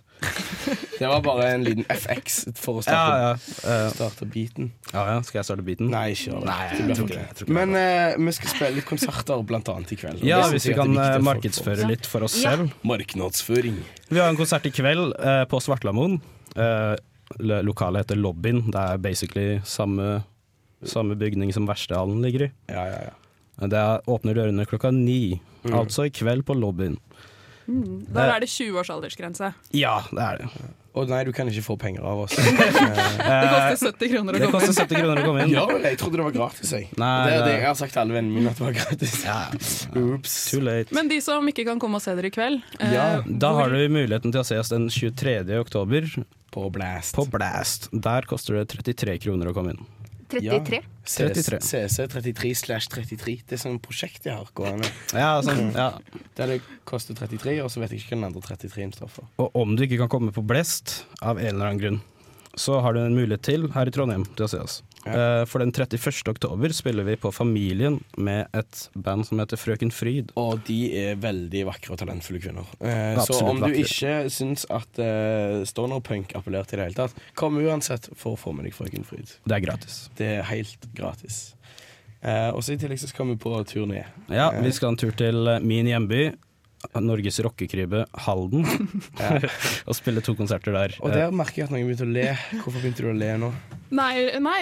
[0.98, 3.34] Det var bare en liten FX for å starte, ja.
[3.70, 4.72] eh, starte beaten.
[4.94, 5.18] ja, ja.
[5.26, 5.92] Skal jeg starte beaten?
[5.94, 6.48] Nei, ikke gjør det.
[6.50, 10.24] Nei, jeg ikke Jeg Men uh, vi skal spille litt konserter blant annet i kveld.
[10.26, 12.56] Ja, hvis vi kan eh, markedsføre litt for oss Ja.
[12.56, 12.74] selv.
[12.88, 13.78] Markedsføring.
[14.10, 16.18] Vi har en konsert i kveld uh, på Svartlamoen.
[16.58, 16.96] Eh,
[17.68, 18.64] lokalet heter Lobbyen.
[18.72, 20.24] Det er basically samme,
[20.84, 22.52] samme bygning som Verkstedhallen ligger i.
[22.72, 23.68] Ja, ja, ja.
[23.68, 25.40] Det er, åpner dørene klokka ni.
[25.64, 25.74] Mm.
[25.80, 26.98] Altså i kveld på Lobbyen.
[27.68, 28.06] Mm.
[28.16, 29.54] Der er det 20 års aldersgrense.
[29.76, 30.68] Ja, det er det.
[30.98, 32.34] Å nei, du kan ikke få penger av oss.
[32.38, 32.48] Det
[33.78, 34.74] koster 70 kroner å komme inn.
[34.74, 35.52] 70 kroner å komme inn.
[35.54, 36.72] Ja, jeg trodde det var gratis.
[36.74, 36.88] Jeg.
[36.98, 39.14] Nei, det, er det, jeg har sagt til alle vennene mine at det var gratis.
[39.28, 39.38] Ja,
[39.94, 40.96] Too late.
[40.98, 43.76] Men de som ikke kan komme og se dere i kveld eh, Ja, da har
[43.76, 45.44] du muligheten til å se oss den 23.
[45.60, 46.10] oktober.
[46.56, 47.14] På Blast.
[47.18, 47.92] På Blast.
[47.94, 49.86] Der koster det 33 kroner å komme inn.
[50.32, 50.82] 33.
[51.08, 51.60] 33.
[51.64, 53.38] CC33 slash 33.
[53.48, 54.90] Det er sånn prosjekt jeg har gående.
[55.16, 55.90] Ja, sånn, ja.
[56.40, 59.32] Der det koster 33, og så vet jeg ikke hva den andre 33-en står for.
[59.44, 62.02] Og om du ikke kan komme på Blest av en eller annen grunn,
[62.60, 64.78] så har du en mulighet til her i Trondheim til å se oss.
[65.08, 65.46] Ja.
[65.48, 66.28] For den 31.
[66.28, 70.34] oktober spiller vi på Familien med et band som heter Frøken Fryd.
[70.36, 72.68] Og de er veldig vakre og talentfulle kvinner.
[72.82, 73.86] Eh, så om du vakre.
[73.86, 78.52] ikke syns at eh, stonerpunk appellerte i det hele tatt, kom uansett for å få
[78.58, 79.38] med deg Frøken Fryd.
[79.48, 80.02] Det er gratis.
[80.20, 81.46] Det er helt gratis.
[82.22, 84.04] Eh, og så i tillegg så skal vi på turné.
[84.28, 86.34] Ja, Eh, vi skal en tur til eh, min hjemby,
[87.02, 88.66] Norges rockekrybbe Halden,
[89.22, 89.40] Ja.
[89.90, 90.94] og spille to konserter der.
[91.02, 92.26] Og der merker jeg at noen begynte å le.
[92.62, 93.50] Hvorfor begynte du å le nå?
[93.98, 94.12] Nei,
[94.44, 94.60] nei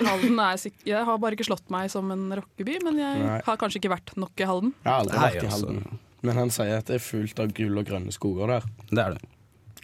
[0.00, 3.38] Halden er sikkert Jeg har bare ikke slått meg som en rockeby, men jeg Nei.
[3.46, 4.74] har kanskje ikke vært nok i Halden.
[4.82, 5.68] Jeg har aldri vært i altså.
[5.70, 6.00] Halden.
[6.24, 8.68] Men han sier at det er fullt av gull og grønne skoger der.
[8.90, 9.30] Det er det.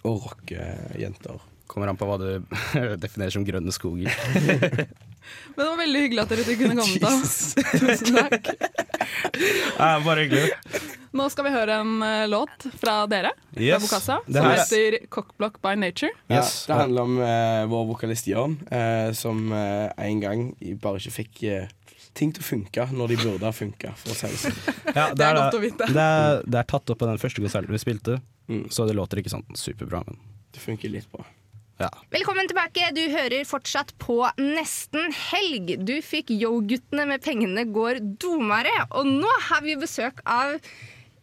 [0.09, 1.43] Og rockejenter.
[1.71, 2.27] Kommer an på hva du
[3.05, 4.11] definerer som grønne skoger.
[5.55, 7.35] Men det var veldig hyggelig at dere kunne komme til oss.
[7.77, 8.49] Tusen takk.
[9.79, 10.51] Ja, bare hyggelig.
[11.16, 13.81] Nå skal vi høre en uh, låt fra dere, Yes.
[13.83, 16.12] fra Bokassa, som her- heter 'Cockblock by Nature'.
[16.31, 21.42] Ja, det handler om uh, vår vokalist Jørn, uh, som en gang bare ikke fikk
[22.14, 24.55] ting til å funke når de burde ha funka, sånn.
[24.94, 25.87] Ja, Det er godt å vite.
[25.87, 28.20] Det er, det er tatt opp på den første konserten vi spilte,
[28.51, 28.64] Mm.
[28.68, 30.16] så det låter ikke sånn superbra, men
[30.53, 31.23] Det funker litt bra.
[31.81, 31.88] Ja.
[32.12, 32.90] Velkommen tilbake.
[32.93, 35.73] Du hører fortsatt på Nesten helg.
[35.88, 40.59] Du fikk Yo-guttene med pengene går domere, og nå har vi besøk av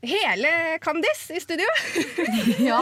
[0.08, 1.70] hele Kandis i studio.
[2.70, 2.82] Ja.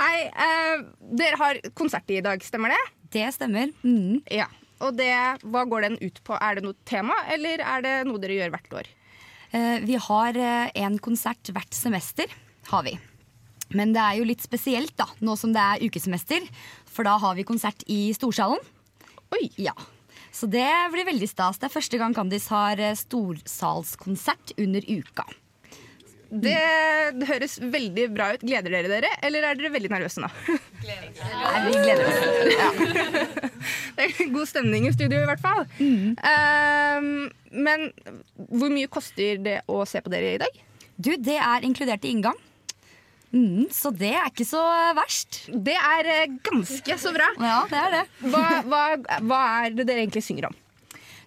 [0.00, 0.30] Hei.
[0.32, 0.86] Uh,
[1.20, 2.80] dere har konsert i dag, stemmer det?
[3.12, 3.74] Det stemmer.
[3.84, 4.22] Mm.
[4.32, 4.46] Ja.
[4.80, 5.12] Og det,
[5.44, 6.38] hva går den ut på?
[6.40, 8.90] Er det noe tema, eller er det noe dere gjør hvert år?
[9.52, 12.32] Uh, vi har uh, en konsert hvert semester,
[12.70, 12.96] har vi.
[13.76, 16.46] Men det er jo litt spesielt da, nå som det er ukesemester,
[16.90, 18.62] for da har vi konsert i Storsalen.
[19.36, 19.46] Oi!
[19.62, 19.76] Ja.
[20.34, 21.58] Så det blir veldig stas.
[21.58, 25.26] Det er første gang Kandis har eh, storsalskonsert under uka.
[26.30, 26.54] Det,
[27.26, 28.42] høres veldig bra ut.
[28.46, 30.28] Gleder dere dere, eller er dere veldig nervøse nå?
[30.84, 32.20] Gleder Nei, vi gleder oss.
[32.54, 32.68] Ja.
[33.98, 35.66] Det er god stemning i studio, i hvert fall.
[35.82, 37.90] Ehm, men
[38.48, 40.62] hvor mye koster det å se på dere i dag?
[40.96, 42.38] Du, det er inkludert i inngang.
[43.30, 44.62] Mm, så det er ikke så
[44.98, 45.44] verst.
[45.50, 47.28] Det er eh, ganske så bra.
[47.38, 48.02] Ja, det er det.
[48.32, 48.82] Hva, hva,
[49.22, 50.58] hva er det dere egentlig synger om?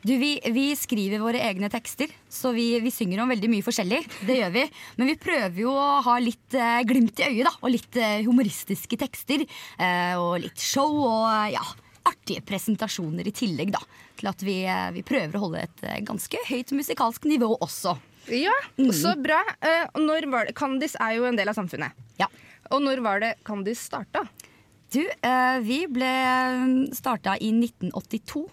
[0.03, 4.01] Du, vi, vi skriver våre egne tekster, så vi, vi synger om veldig mye forskjellig.
[4.27, 4.65] Det gjør vi.
[4.99, 7.53] Men vi prøver jo å ha litt eh, glimt i øyet, da.
[7.63, 9.45] Og litt eh, humoristiske tekster.
[9.79, 11.63] Eh, og litt show og eh, ja,
[12.11, 13.79] artige presentasjoner i tillegg, da.
[14.19, 17.95] Til at vi, eh, vi prøver å holde et eh, ganske høyt musikalsk nivå også.
[18.31, 18.53] Ja,
[18.93, 19.41] så bra.
[19.61, 21.95] Eh, når var det, Kandis er jo en del av samfunnet.
[22.19, 22.29] Ja.
[22.71, 24.23] Og når var det Kandis starta?
[24.93, 26.13] Du, eh, vi ble
[26.95, 28.45] starta i 1982,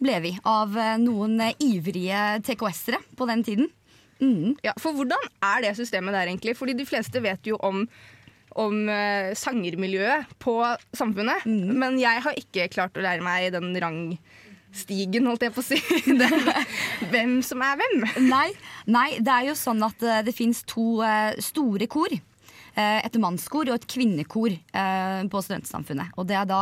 [0.00, 0.32] ble vi.
[0.44, 3.70] Av eh, noen ivrige TKS-ere på den tiden.
[4.20, 4.56] Mm.
[4.62, 6.54] Ja, for hvordan er det systemet der, egentlig?
[6.58, 7.86] Fordi de fleste vet jo om
[8.58, 8.88] om
[9.38, 10.56] sangermiljøet på
[10.98, 11.44] Samfunnet.
[11.46, 14.00] Men jeg har ikke klart å lære meg den rang,
[14.76, 15.78] stigen, holdt jeg på å si.
[17.12, 18.02] Hvem som er hvem.
[18.28, 18.48] Nei,
[18.90, 22.12] nei, det er jo sånn at eh, det fins to eh, store kor.
[22.14, 24.54] Eh, et mannskor og et kvinnekor
[25.30, 26.14] på Studentsamfunnet.
[26.20, 26.60] Og det er da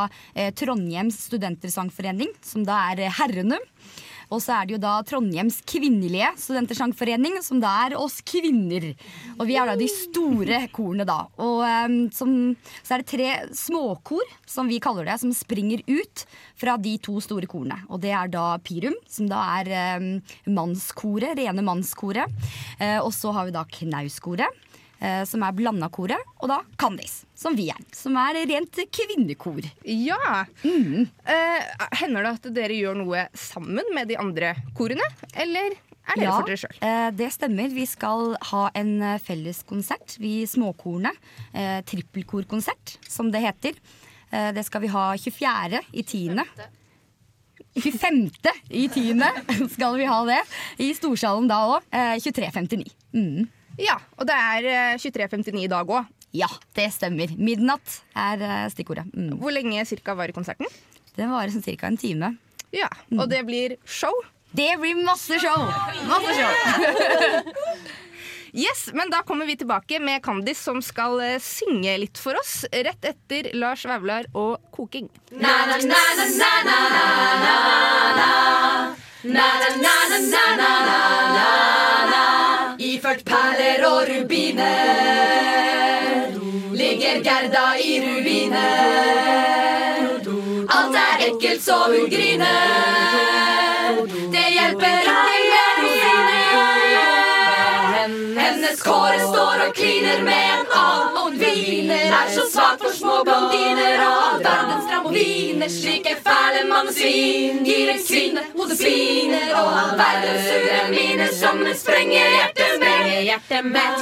[0.56, 3.60] Trondheims studentersangforening, som da er herrene.
[4.28, 8.90] Og så er det jo da Trondheims kvinnelige studentersangforening, som da er oss kvinner.
[9.38, 11.20] Og vi er da de store korene, da.
[11.40, 12.34] Og um, som,
[12.82, 16.24] så er det tre småkor, som vi kaller det, som springer ut
[16.58, 17.80] fra de to store korene.
[17.88, 20.10] Og det er da Pirum, som da er um,
[20.58, 22.28] mannskoret, rene mannskoret.
[22.80, 24.67] Uh, og så har vi da Knauskoret.
[25.00, 27.82] Eh, Som er blanda koret, og da Candice, som vi er.
[27.94, 29.60] Som er rent kvinnekor.
[29.84, 30.44] Ja.
[30.64, 35.04] Eh, hender det at dere gjør noe sammen med de andre korene?
[35.34, 35.76] Eller
[36.08, 36.80] er dere for dere sjøl?
[36.80, 37.68] Uh, det stemmer.
[37.74, 41.12] Vi skal ha en felles konsert, vi småkorene.
[41.52, 43.80] Uh, Trippelkorkonsert, som det heter.
[44.28, 45.78] Det skal vi ha 24.
[45.96, 46.42] i 10.
[47.80, 48.30] 25.
[48.68, 49.22] i 10.
[49.74, 50.40] skal vi ha det.
[50.76, 51.86] I Storsalen da òg.
[51.90, 52.90] Eh, 23.59.
[53.14, 53.48] Mm.
[53.78, 56.08] Ja, og det er eh, 23.59 i dag òg.
[56.36, 57.30] Ja, det stemmer.
[57.40, 59.06] Midnatt er eh, stikkordet.
[59.14, 59.38] Mm.
[59.40, 60.66] Hvor lenge cirka varer konserten?
[61.16, 61.88] Den varer sånn ca.
[61.88, 62.34] en time.
[62.74, 64.12] Ja, Og det blir show?
[64.52, 65.62] Det blir masse show!
[66.08, 66.52] Masse show.
[68.52, 72.62] Yes, men Da kommer vi tilbake med Candice, som skal eh, synge litt for oss.
[72.72, 75.08] Rett etter Lars Vaular og Koking.
[82.78, 84.58] Iført perler og rubiner
[86.78, 88.68] ligger Gerda i ruiner.
[90.76, 93.98] Alt er ekkelt, så hun griner.
[94.30, 95.27] Det hjelper ikke
[98.82, 102.12] kåre står og kliner med en annen, og viner.
[102.20, 105.68] Er så svak for små blondiner og all verdens trampoliner.
[105.72, 109.48] Slike fæle mannesvin gir en kvinne hodesviner.
[109.60, 113.22] og all verdens sure miner som en sprenger hjertet med.
[113.28, 113.92] Hjertet med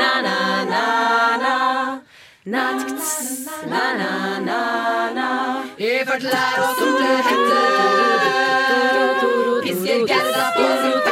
[0.00, 1.56] na-na-na-na.
[2.46, 3.02] Natkt,
[3.72, 5.30] na-na-na-na.
[5.78, 8.06] Iført lær og sorte hetter.
[9.64, 11.05] Pisker gassa på sin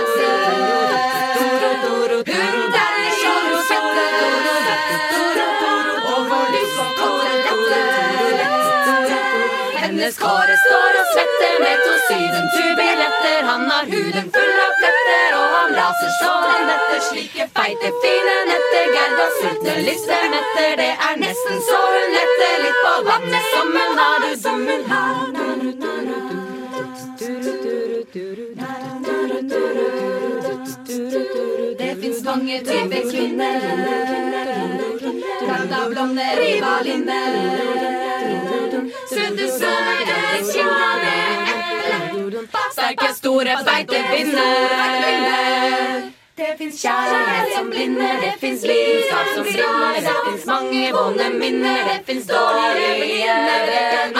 [10.04, 13.38] Hennes kåre står og svetter med to sydentubiletter.
[13.48, 16.98] Han har huden full av fletter, og han raser så han detter.
[17.06, 18.84] Slike feite, fine netter.
[18.96, 20.72] Gerda sultne listemetter.
[20.82, 24.18] Det er nesten så hun letter litt på vannet som hun har.
[24.26, 25.16] Du, som hun har.
[31.80, 33.56] Det fins mange typer kvinner.
[35.40, 37.32] Blonde, blonde rivalinner.
[39.14, 39.93] Sunne sønne
[42.94, 44.42] Sterke, store, feite kvinner.
[46.37, 49.94] Det fins kjærlighet som blinder, det fins lidenskap som brenner.
[49.94, 53.62] Det fins mange vonde minner, det fins dårlige minner.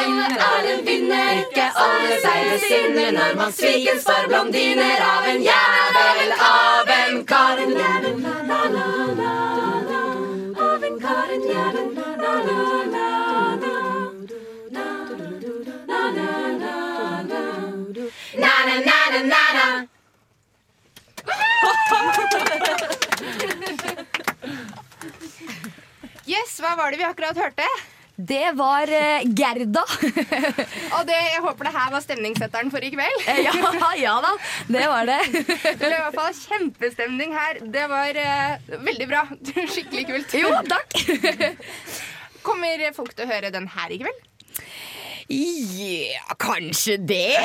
[0.03, 5.41] Alle er en vinner, ikke alle seiler sinner når man svikes for blondiner av en
[5.51, 7.65] jævel, av en Karen.
[26.25, 27.67] Yes, Hva var det vi akkurat hørte?
[28.17, 29.83] Det var eh, Gerda.
[30.95, 33.25] Og det, jeg håper det her var stemningssetteren for i kveld.
[33.31, 33.55] Eh, ja,
[33.99, 34.31] ja da,
[34.71, 35.19] det var det.
[35.35, 37.59] Det ble i hvert fall kjempestemning her.
[37.75, 39.25] Det var eh, veldig bra.
[39.51, 40.37] Skikkelig kult.
[40.39, 40.95] Jo, takk.
[42.47, 44.23] Kommer folk til å høre den her i kveld?
[45.29, 47.39] Ja, kanskje det.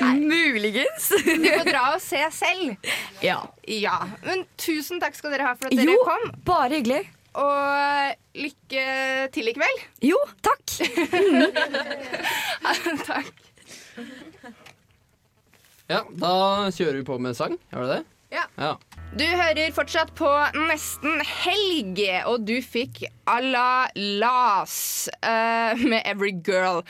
[0.20, 1.08] Muligens.
[1.24, 2.76] Du får dra og se selv.
[3.24, 3.38] Ja.
[3.66, 6.26] Ja, Men tusen takk skal dere ha for at Jo, dere kom.
[6.46, 7.02] bare hyggelig.
[7.36, 8.84] Og lykke
[9.34, 9.82] til i kveld.
[10.08, 10.76] Jo, takk.
[13.10, 13.32] takk.
[15.86, 16.32] Ja, da
[16.74, 17.56] kjører vi på med sang.
[17.72, 18.00] Gjør vi det?
[18.34, 18.44] Ja.
[18.58, 18.72] Ja.
[19.16, 20.28] Du hører fortsatt på
[20.68, 26.82] Nesten helg, og du fikk Alla Las uh, med Every Girl.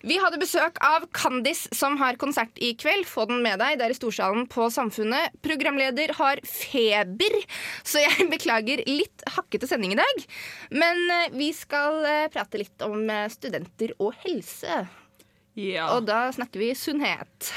[0.00, 3.04] Vi hadde besøk av Candice, som har konsert i kveld.
[3.04, 3.76] Få den med deg.
[3.76, 5.36] Det er i Storsalen på Samfunnet.
[5.44, 7.36] Programleder har feber,
[7.84, 10.26] så jeg beklager litt hakkete sending i dag.
[10.72, 13.04] Men eh, vi skal eh, prate litt om
[13.36, 14.86] studenter og helse.
[15.92, 17.52] Og da snakker vi sunnhet.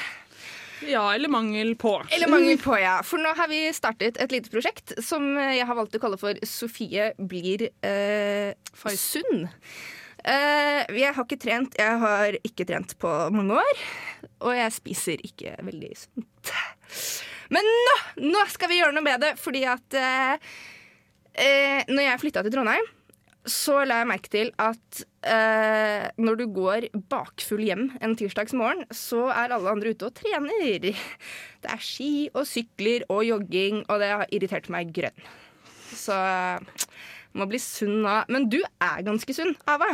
[0.87, 1.95] Ja, eller mangel på.
[2.15, 2.99] Eller mangel på, ja.
[3.05, 6.39] For nå har vi startet et lite prosjekt som jeg har valgt å kalle for
[6.47, 8.53] Sofie blir eh,
[8.95, 9.47] sunn.
[10.23, 11.75] Eh, jeg har ikke trent.
[11.79, 13.83] Jeg har ikke trent på mange år.
[14.47, 16.53] Og jeg spiser ikke veldig sunt.
[17.53, 17.95] Men nå,
[18.29, 20.49] nå skal vi gjøre noe med det, fordi at eh,
[21.33, 22.89] eh, Når jeg flytta til Trondheim,
[23.47, 29.27] så la jeg merke til at eh, når du går bakfull hjem en tirsdagsmorgen, så
[29.31, 30.89] er alle andre ute og trener.
[31.63, 35.23] Det er ski og sykler og jogging, og det har irritert meg grønn.
[35.95, 36.85] Så eh,
[37.39, 38.19] må bli sunn nå.
[38.29, 39.89] Men du er ganske sunn, Ava.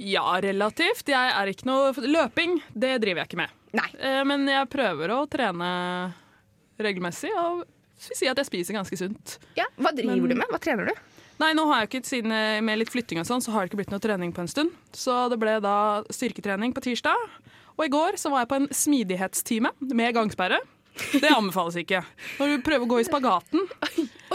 [0.00, 1.10] Ja, relativt.
[1.12, 3.56] Jeg er ikke noe Løping, det driver jeg ikke med.
[4.00, 5.68] Eh, Men jeg prøver å trene
[6.80, 7.66] regelmessig, og
[8.00, 9.36] vil si at jeg spiser ganske sunt.
[9.58, 10.48] Ja, Hva driver du med?
[10.48, 10.94] Hva trener du?
[11.40, 13.70] Nei, nå har jeg ikke, Siden eh, med litt flytting og sånn, så har det
[13.70, 14.74] ikke blitt noe trening på en stund.
[14.96, 17.16] Så det ble da styrketrening på tirsdag.
[17.78, 20.60] Og i går så var jeg på en smidighetstime med gangsperre.
[21.14, 22.02] Det anbefales ikke.
[22.36, 23.62] Når du prøver å gå i spagaten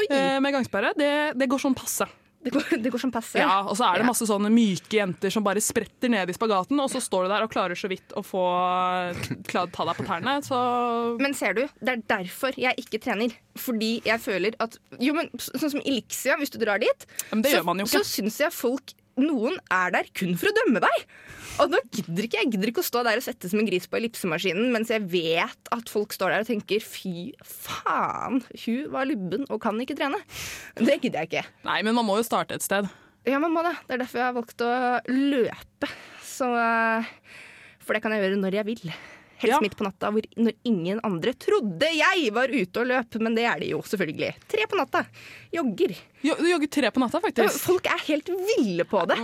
[0.10, 2.08] eh, med gangsperre, det, det går sånn passe.
[2.46, 3.40] Det går, det går som passe?
[3.42, 6.78] Ja, og så er det masse sånne myke jenter som bare spretter ned i spagaten,
[6.82, 8.44] og så står du der og klarer så vidt å få
[9.50, 10.36] klar, ta deg på tærne.
[10.46, 10.60] Så
[11.22, 13.34] Men ser du, det er derfor jeg ikke trener.
[13.58, 17.56] Fordi jeg føler at Jo, men sånn som Elixia, hvis du drar dit, Men det
[17.56, 21.06] så, så syns jeg folk Noen er der kun for å dømme deg.
[21.64, 23.88] Og nå gidder ikke jeg gidder ikke å stå der og svette som en gris
[23.88, 29.08] på ellipsemaskinen mens jeg vet at folk står der og tenker fy faen, hun var
[29.08, 30.20] lubben og kan ikke trene.
[30.76, 31.46] Det gidder jeg ikke.
[31.68, 32.90] Nei, men man må jo starte et sted.
[33.26, 33.74] Ja, man må det.
[33.88, 34.74] Det er derfor jeg har valgt å
[35.10, 35.90] løpe.
[36.26, 37.08] Så, eh,
[37.82, 38.84] for det kan jeg gjøre når jeg vil.
[39.42, 43.18] Helst midt på natta, hvor, når ingen andre trodde jeg var ute og løp.
[43.24, 44.32] Men det er de jo, selvfølgelig.
[44.52, 45.04] Tre på natta.
[45.56, 45.96] Jogger.
[46.24, 47.60] Jo, du jogger tre på natta, faktisk.
[47.66, 49.20] Folk er helt ville på det.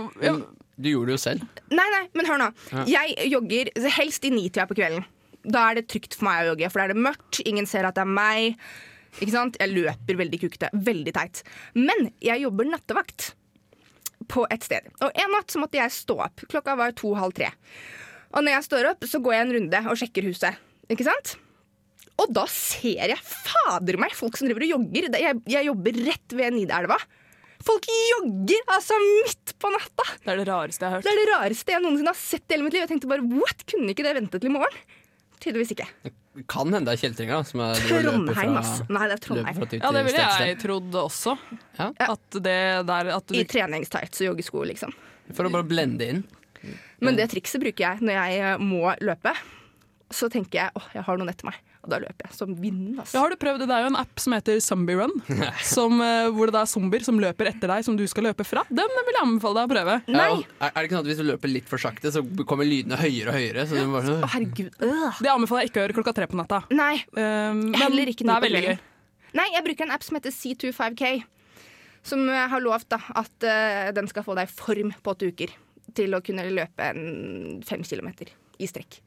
[0.82, 1.48] Du gjorde det jo selv.
[1.72, 2.48] Nei, nei, men hør nå.
[2.72, 2.86] Ja.
[2.98, 5.04] Jeg jogger helst i nitida på kvelden.
[5.42, 7.88] Da er det trygt for meg å jogge, for da er det mørkt, ingen ser
[7.88, 8.60] at det er meg.
[9.18, 9.58] Ikke sant?
[9.60, 10.70] Jeg løper veldig kukete.
[10.86, 11.42] Veldig teit.
[11.76, 13.32] Men jeg jobber nattevakt
[14.32, 14.86] på et sted.
[15.04, 16.44] Og en natt så måtte jeg stå opp.
[16.48, 17.50] Klokka var to-halv tre.
[18.32, 20.60] Og når jeg står opp, så går jeg en runde og sjekker huset.
[20.92, 21.34] Ikke sant?
[22.20, 25.08] Og da ser jeg fader meg folk som driver og jogger.
[25.20, 26.98] Jeg, jeg jobber rett ved Nidelva.
[27.62, 30.06] Folk jogger altså midt på natta!
[30.24, 31.06] Det er det rareste jeg har hørt.
[31.06, 32.82] Det er det rareste jeg noensinne har sett i hele mitt liv.
[32.82, 33.62] Jeg tenkte bare, what?
[33.70, 34.82] Kunne ikke det vente til i morgen?
[35.42, 35.86] Tydeligvis ikke.
[36.02, 37.00] Det Kan hende det er
[37.60, 38.82] er løper Trondheim, ass.
[38.88, 39.64] Nei, det er Trondheim.
[39.78, 41.36] Ja, det ville jeg trodd også.
[41.78, 44.94] At det der at du, I treningstights og joggesko, liksom.
[45.36, 46.22] For å bare blende inn.
[47.02, 49.34] Men det trikset bruker jeg når jeg eh, må løpe.
[50.12, 51.56] Så tenker jeg åh, jeg har noen etter meg.
[51.82, 52.98] Og da løper jeg som vinden.
[53.00, 53.16] Altså.
[53.16, 53.66] Ja, har du prøvd det?
[53.66, 55.14] Det er jo en app som heter Zombie Run,
[55.74, 58.62] som, eh, hvor det er zombier som løper etter deg, som du skal løpe fra.
[58.70, 59.96] Den vil jeg anbefale deg å prøve.
[60.06, 60.28] Ja,
[60.68, 63.32] er, det ikke sånn at hvis du løper litt for sakte, så kommer lydene høyere
[63.34, 63.66] og høyere?
[63.66, 64.78] Så du bare, sånn- herregud.
[64.78, 66.62] Det anbefaler jeg ikke å gjøre klokka tre på natta.
[66.70, 66.94] Nei.
[67.18, 68.78] Um, men Heller ikke det er veldig gøy.
[69.40, 71.12] Nei, jeg bruker en app som heter C25K.
[72.06, 75.50] Som har lovt da, at uh, den skal få deg i form på åtte uker.
[75.96, 78.30] Til å kunne løpe en fem kilometer
[78.62, 79.00] i strekk.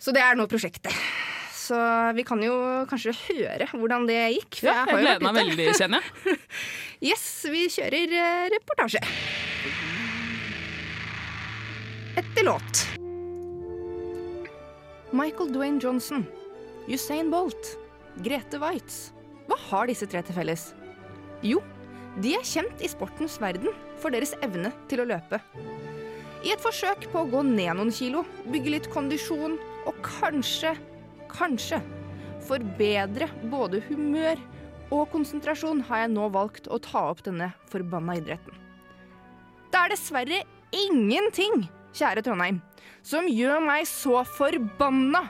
[0.00, 0.92] Så det er nå prosjektet.
[1.64, 1.76] Så
[2.16, 2.54] vi kan jo
[2.90, 4.58] kanskje høre hvordan det gikk.
[4.66, 6.38] Ja, jeg, jeg gleder meg veldig, kjenner jeg.
[7.10, 9.00] Yes, vi kjører eh, reportasje.
[12.20, 12.84] Etter låt.
[15.14, 16.24] Michael Dwayne Johnson,
[16.88, 17.74] Usain Bolt,
[18.24, 19.10] Grete Waitz.
[19.48, 20.70] Hva har disse tre til felles?
[21.44, 21.60] Jo,
[22.24, 23.72] de er kjent i sportens verden
[24.04, 25.40] for deres evne til å løpe.
[26.44, 29.56] I et forsøk på å gå ned noen kilo, bygge litt kondisjon
[29.88, 30.74] og kanskje,
[31.32, 31.80] kanskje
[32.44, 34.40] forbedre både humør
[34.92, 38.60] og konsentrasjon, har jeg nå valgt å ta opp denne forbanna idretten.
[39.72, 40.42] Det er dessverre
[40.76, 41.64] ingenting,
[41.96, 42.60] kjære Trondheim,
[43.02, 45.24] som gjør meg så forbanna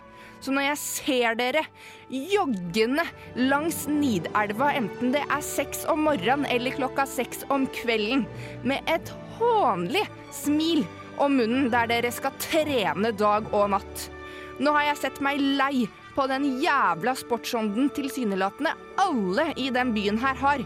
[0.44, 1.64] som når jeg ser dere
[2.12, 3.06] joggende
[3.38, 8.26] langs Nidelva, enten det er seks om morgenen eller klokka seks om kvelden,
[8.62, 10.84] med et hånlig smil
[11.22, 14.08] om munnen der dere skal trene dag og natt.
[14.60, 20.18] Nå har jeg sett meg lei på den jævla sportsånden tilsynelatende alle i den byen
[20.22, 20.62] her har.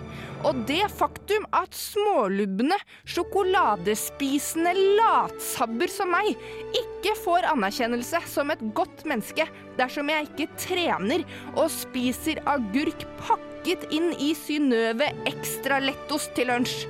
[0.47, 2.77] Og det faktum at smålubne,
[3.09, 6.31] sjokoladespisende latsabber som meg
[6.79, 9.49] ikke får anerkjennelse som et godt menneske
[9.81, 11.27] dersom jeg ikke trener
[11.57, 16.87] og spiser agurk pakket inn i Synnøve ekstra lettost til lunsj.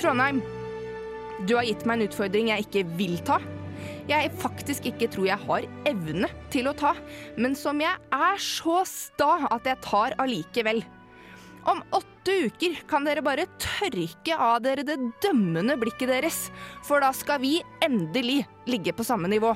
[0.00, 0.40] Trondheim,
[1.44, 3.40] du har gitt meg en utfordring jeg ikke vil ta
[4.10, 6.94] jeg faktisk ikke tror jeg har evne til å ta,
[7.38, 10.82] men som jeg er så sta at jeg tar allikevel.
[11.70, 16.38] Om åtte uker kan dere bare tørke av dere det dømmende blikket deres,
[16.86, 19.52] for da skal vi endelig ligge på samme nivå.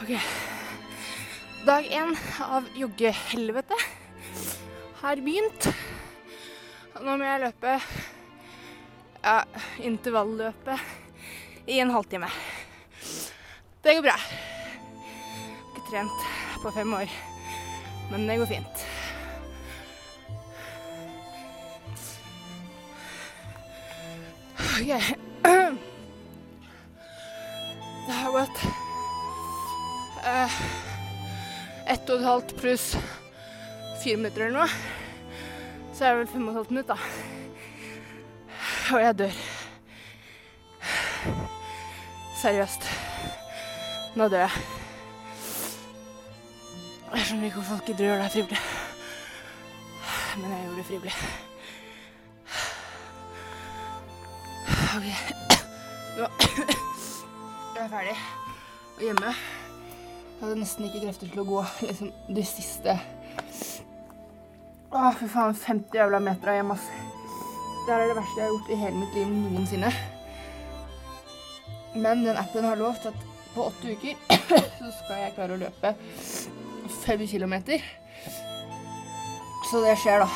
[0.00, 0.14] Ok.
[1.66, 2.14] Dag én
[2.46, 3.76] av joggehelvete
[5.02, 5.68] har begynt.
[7.00, 7.76] Nå må jeg løpe
[9.20, 9.36] ja,
[9.84, 11.09] intervalløpet
[11.70, 12.28] i en halvtime.
[13.82, 14.16] Det går bra.
[15.70, 16.24] Ikke trent
[16.62, 17.12] på fem år,
[18.10, 18.86] men det går fint.
[24.80, 25.16] OK.
[28.06, 28.64] Det har gått
[30.26, 30.58] eh,
[31.86, 32.96] ett og et halvt pluss
[34.02, 34.68] fire minutter eller noe.
[35.94, 36.98] Så er det vel fem og et halvt minutt, da.
[38.90, 39.42] Og jeg dør.
[42.40, 42.86] Seriøst.
[44.16, 44.50] Nå dør jeg.
[47.14, 48.60] Jeg skjønner ikke hvorfor folk gidder å gjøre det frivillig.
[50.40, 51.16] Men jeg gjorde det frivillig.
[54.96, 55.08] OK.
[56.16, 56.28] Nå
[57.74, 58.16] jeg er ferdig.
[58.96, 62.94] Og hjemme jeg hadde nesten ikke krefter til å gå liksom de siste
[64.88, 65.52] Å, fy faen.
[65.52, 66.88] 50 jævla meter av hjem, ass.
[67.84, 69.92] Det her er det verste jeg har gjort i hele mitt liv noensinne.
[71.94, 74.14] Men den appen har lovt at på åtte uker
[74.78, 75.94] så skal jeg klare å løpe
[77.02, 77.82] fem kilometer.
[79.70, 80.28] Så det skjer, da.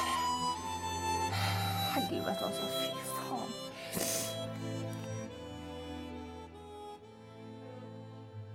[1.95, 2.84] Helvete, altså.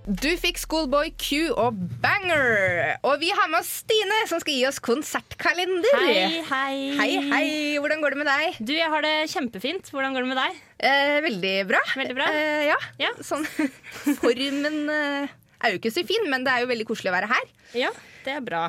[0.10, 2.96] Du fikk Schoolboy Q og Banger.
[3.06, 5.86] Og vi har med oss Stine, som skal gi oss konsertkalender.
[6.02, 6.78] Hei, hei.
[6.98, 7.50] Hei, hei.
[7.78, 8.58] Hvordan går det med deg?
[8.66, 9.92] Du, Jeg har det kjempefint.
[9.94, 10.58] Hvordan går det med deg?
[10.82, 11.82] Eh, veldig bra.
[12.00, 12.30] Veldig bra.
[12.34, 12.72] Eh,
[13.04, 13.12] ja.
[13.22, 13.46] Sånn
[14.24, 17.30] Formen eh, er jo ikke så fin, men det er jo veldig koselig å være
[17.30, 17.46] her.
[17.78, 17.92] Ja,
[18.26, 18.64] det er bra.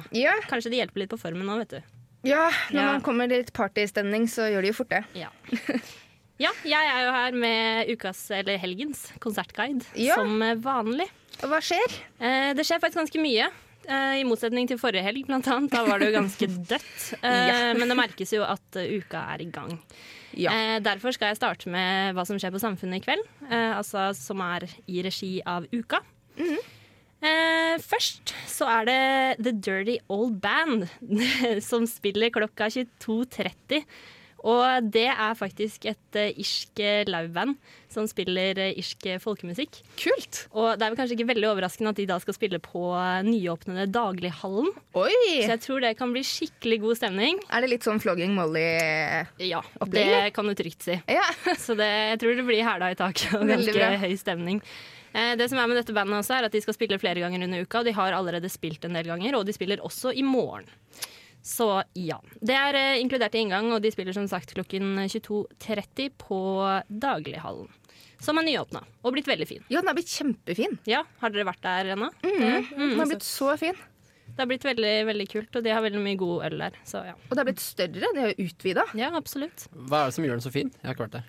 [0.51, 1.97] Kanskje det hjelper litt på formen nå, vet du.
[2.29, 2.91] Ja, når Ja.
[2.99, 5.01] man kommer litt partystemning, så gjør det jo fort det.
[5.17, 5.33] Ja.
[6.41, 10.15] Ja, jeg er jo her med ukas, eller helgens, konsertguide, Ja.
[10.21, 11.09] som vanlig.
[11.41, 11.95] Og hva skjer?
[12.21, 13.49] Eh, det skjer faktisk ganske mye.
[13.89, 15.73] Eh, I motsetning til forrige helg, blant annet.
[15.73, 16.97] Da var det jo ganske dødt.
[17.23, 17.61] Eh, Ja.
[17.79, 19.79] Men det merkes jo at eh, uka er i gang.
[20.39, 20.53] Ja.
[20.79, 23.25] derfor skal jeg starte med hva som skjer på Samfunnet i kveld.
[23.51, 25.99] Altså som er i regi av Uka.
[26.39, 29.01] Eh, først så er det
[29.43, 30.87] The Dirty Old Band
[31.67, 33.83] som spiller klokka 22.30.
[34.49, 37.57] Og det er faktisk et uh, irsk eh, liveband
[37.91, 39.81] som spiller eh, irsk eh, folkemusikk.
[40.01, 40.45] Kult!
[40.55, 43.19] Og det er vel kanskje ikke veldig overraskende at de da skal spille på eh,
[43.27, 44.71] nyåpnede Daglighallen.
[44.99, 45.17] Oi!
[45.43, 47.43] Så jeg tror det kan bli skikkelig god stemning.
[47.51, 48.65] Er det litt sånn Flogging Molly
[49.43, 50.97] Ja, det kan du trygt si.
[51.11, 51.27] Ja.
[51.67, 54.63] Så det, jeg tror det blir hæla i taket og ganske høy stemning.
[55.13, 57.43] Eh, Det som er med dette bandet også er at De skal spille flere ganger
[57.47, 57.83] under uka.
[57.83, 60.69] og De har allerede spilt en del ganger, og de spiller også i morgen.
[61.43, 62.19] Så ja.
[62.45, 66.41] Det er eh, inkludert i inngang, og de spiller som sagt klokken 22.30 på
[66.91, 67.69] Daglighallen.
[68.21, 69.63] Som er nyåpna og blitt veldig fin.
[69.73, 70.75] Ja, den har blitt kjempefin.
[70.89, 72.11] Ja, Har dere vært der ennå?
[72.21, 72.41] Mm.
[72.41, 73.75] Det- den har blitt så fin.
[74.31, 76.77] Det har blitt veldig veldig kult, og de har veldig mye god øl der.
[76.85, 77.15] Så ja.
[77.15, 78.13] Og det har blitt større.
[78.15, 78.85] De har jo utvida.
[78.95, 79.67] Ja, absolutt.
[79.73, 80.71] Hva er det som gjør den så fin?
[80.71, 81.25] Jeg har ikke vært der.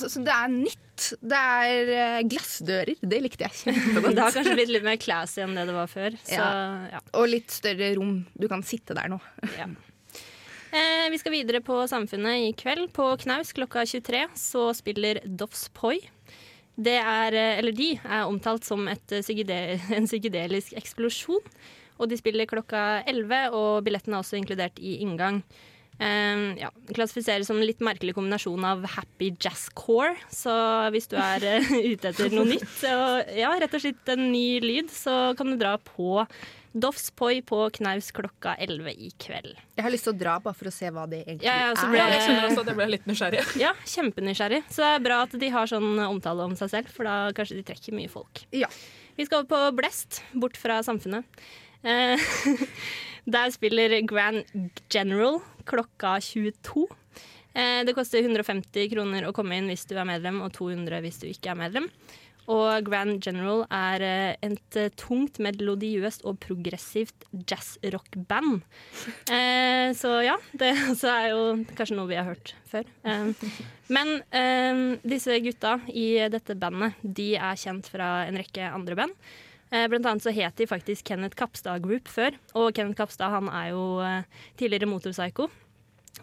[0.00, 0.82] Så det er nytt.
[1.20, 3.00] Det er eh, glassdører.
[3.02, 4.14] Det likte jeg kjempegodt.
[4.16, 6.16] Det har kanskje blitt litt mer classy enn det det var før.
[6.22, 6.48] Så, Ja.
[6.96, 7.02] ja.
[7.20, 8.18] Og litt større rom.
[8.34, 9.20] Du kan sitte der nå.
[10.76, 12.90] Eh, vi skal videre på Samfunnet i kveld.
[12.96, 15.98] På Knaus klokka 23 så spiller Doffs Poi.
[16.76, 19.56] Det er, eh, eller de er omtalt som et eh, psykede
[19.96, 21.44] en psykedelisk eksplosjon.
[21.96, 25.38] Og de spiller klokka 11, og billetten er også inkludert i inngang.
[25.98, 30.14] Eh, ja, Klassifiseres som en litt merkelig kombinasjon av happy jazzcore.
[30.32, 30.52] Så
[30.94, 34.60] hvis du er uh, ute etter noe nytt, og ja, rett og slett en ny
[34.64, 36.24] lyd, så kan du dra på
[36.76, 39.54] Doffs Poi på Knaus klokka 11 i kveld.
[39.78, 41.70] Jeg har lyst til å dra bare for å se hva det egentlig Ja, ja,
[41.72, 42.12] så er.
[42.12, 43.44] Jeg skjønner også at jeg ble litt nysgjerrig.
[43.64, 44.60] Ja, kjempenysgjerrig.
[44.68, 47.62] Så det er bra at de har sånn omtale om seg selv, for da kanskje
[47.62, 48.44] de trekker mye folk.
[48.52, 51.24] Vi skal over på Blest, bort fra samfunnet.
[51.86, 52.20] Eh,
[53.26, 54.44] der spiller Grand
[54.92, 56.86] General klokka 22.
[57.56, 61.20] Eh, det koster 150 kroner å komme inn hvis du er medlem, og 200 hvis
[61.22, 61.90] du ikke er medlem.
[62.52, 68.60] Og Grand General er eh, et eh, tungt, melodiøst og progressivt jazzrock-band.
[69.32, 70.70] Eh, så ja, det
[71.16, 71.42] er jo
[71.74, 72.86] kanskje noe vi har hørt før.
[73.02, 73.50] Eh,
[73.90, 79.18] men eh, disse gutta i dette bandet, de er kjent fra en rekke andre band.
[79.74, 83.50] Eh, Blant annet så het de faktisk Kenneth Kapstad Group før, og Kenneth Kapstad han
[83.50, 85.48] er jo eh, tidligere Motorpsycho.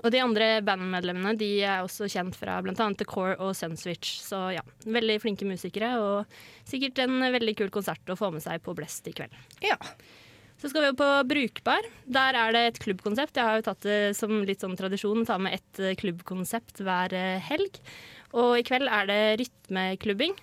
[0.01, 2.73] Og de andre bandmedlemmene de er også kjent fra bl.a.
[2.73, 4.15] The Core og Sunswitch.
[4.25, 8.63] Så ja, veldig flinke musikere, og sikkert en veldig kul konsert å få med seg
[8.65, 9.35] på Blest i kveld.
[9.63, 9.77] Ja.
[10.57, 11.85] Så skal vi jo på Brukbar.
[12.07, 13.37] Der er det et klubbkonsept.
[13.37, 17.13] Jeg har jo tatt det som litt sånn tradisjon ta med ett eh, klubbkonsept hver
[17.51, 17.81] helg.
[18.33, 20.37] Og i kveld er det rytmeklubbing.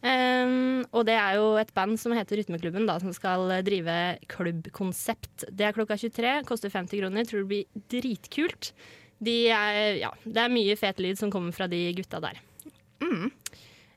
[0.00, 0.59] Um,
[1.00, 3.96] og det er jo et band som heter Rytmeklubben, da, som skal drive
[4.30, 5.48] klubbkonsept.
[5.48, 7.26] Det er klokka 23, koster 50 kroner.
[7.28, 8.72] Tror det blir dritkult.
[9.20, 12.38] De er, ja, det er mye fet lyd som kommer fra de gutta der.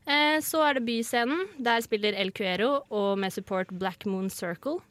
[0.04, 1.46] Eh, så er det Byscenen.
[1.64, 4.82] Der spiller El Cuero og med support Black Moon Circle.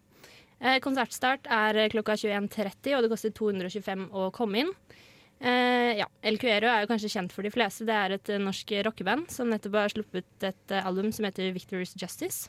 [0.62, 4.76] Eh, konsertstart er klokka 21.30, og det koster 225 å komme inn.
[5.42, 7.86] Eh, ja, El Cuero er jo kanskje kjent for de fleste.
[7.88, 11.50] Det er et eh, norsk rockeband som nettopp har sluppet et eh, album som heter
[11.56, 12.46] Victor's Justice.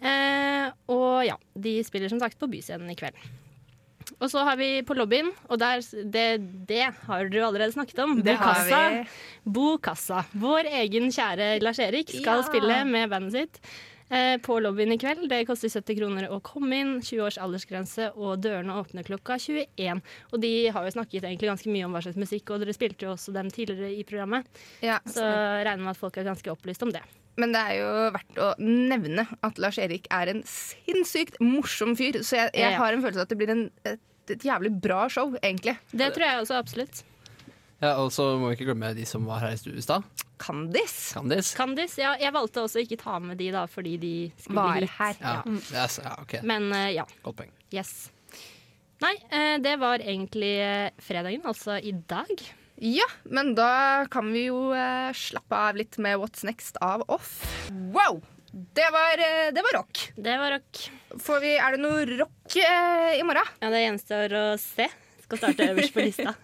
[0.00, 3.18] Eh, og ja, de spiller som sagt på Byscenen i kveld.
[4.20, 5.80] Og så har vi på lobbyen, og der,
[6.12, 6.24] det,
[6.68, 8.18] det har du allerede snakket om.
[8.24, 8.80] Bokassa.
[8.92, 9.04] vi.
[9.56, 10.24] Bokassa.
[10.36, 12.48] Vår egen kjære Lars Erik skal Ja.
[12.48, 13.60] spille med bandet sitt
[14.44, 15.24] på lobbyen i kveld.
[15.30, 20.02] Det koster 70 kroner å komme inn, 20 års aldersgrense, og dørene åpner klokka 21.
[20.32, 23.06] Og de har jo snakket egentlig ganske mye om hva slags musikk, og dere spilte
[23.08, 24.46] jo også dem tidligere i programmet.
[24.82, 27.02] Så jeg regner med at folk er ganske opplyst om det.
[27.40, 32.20] Men det er jo verdt å nevne at Lars Erik er en sinnssykt morsom fyr.
[32.22, 32.78] Så jeg, jeg Ja.
[32.78, 33.98] har en følelse av at det blir en, et,
[34.30, 35.74] et jævlig bra show, egentlig.
[35.90, 37.02] Det tror jeg også absolutt.
[37.82, 40.04] Ja, og så må vi ikke glemme de som var her i stad.
[40.44, 40.96] Kandis.
[41.16, 41.52] Kandis.
[41.56, 44.84] Candice, ja, jeg valgte også å ikke ta med de da, fordi de skulle Var
[44.84, 44.96] hit.
[44.98, 45.22] her.
[45.22, 45.38] Ja,
[45.72, 46.34] yes, ja ok.
[46.44, 47.06] Men uh, ja.
[47.24, 47.54] Godt poeng.
[47.72, 47.94] Yes.
[49.02, 52.30] Nei, eh, det var egentlig eh, fredagen, altså i dag.
[52.84, 54.72] Ja, men da kan vi jo
[55.14, 57.36] slappe av litt med What's Next av Off.
[57.94, 58.20] Wow!
[58.50, 59.18] Det var,
[59.54, 60.00] det var rock.
[60.14, 60.80] Det var rock.
[61.22, 63.50] Får vi, er det noe rock i morgen?
[63.62, 64.86] Ja, det gjenstår å se.
[65.34, 66.34] Skal starte øverst på lista.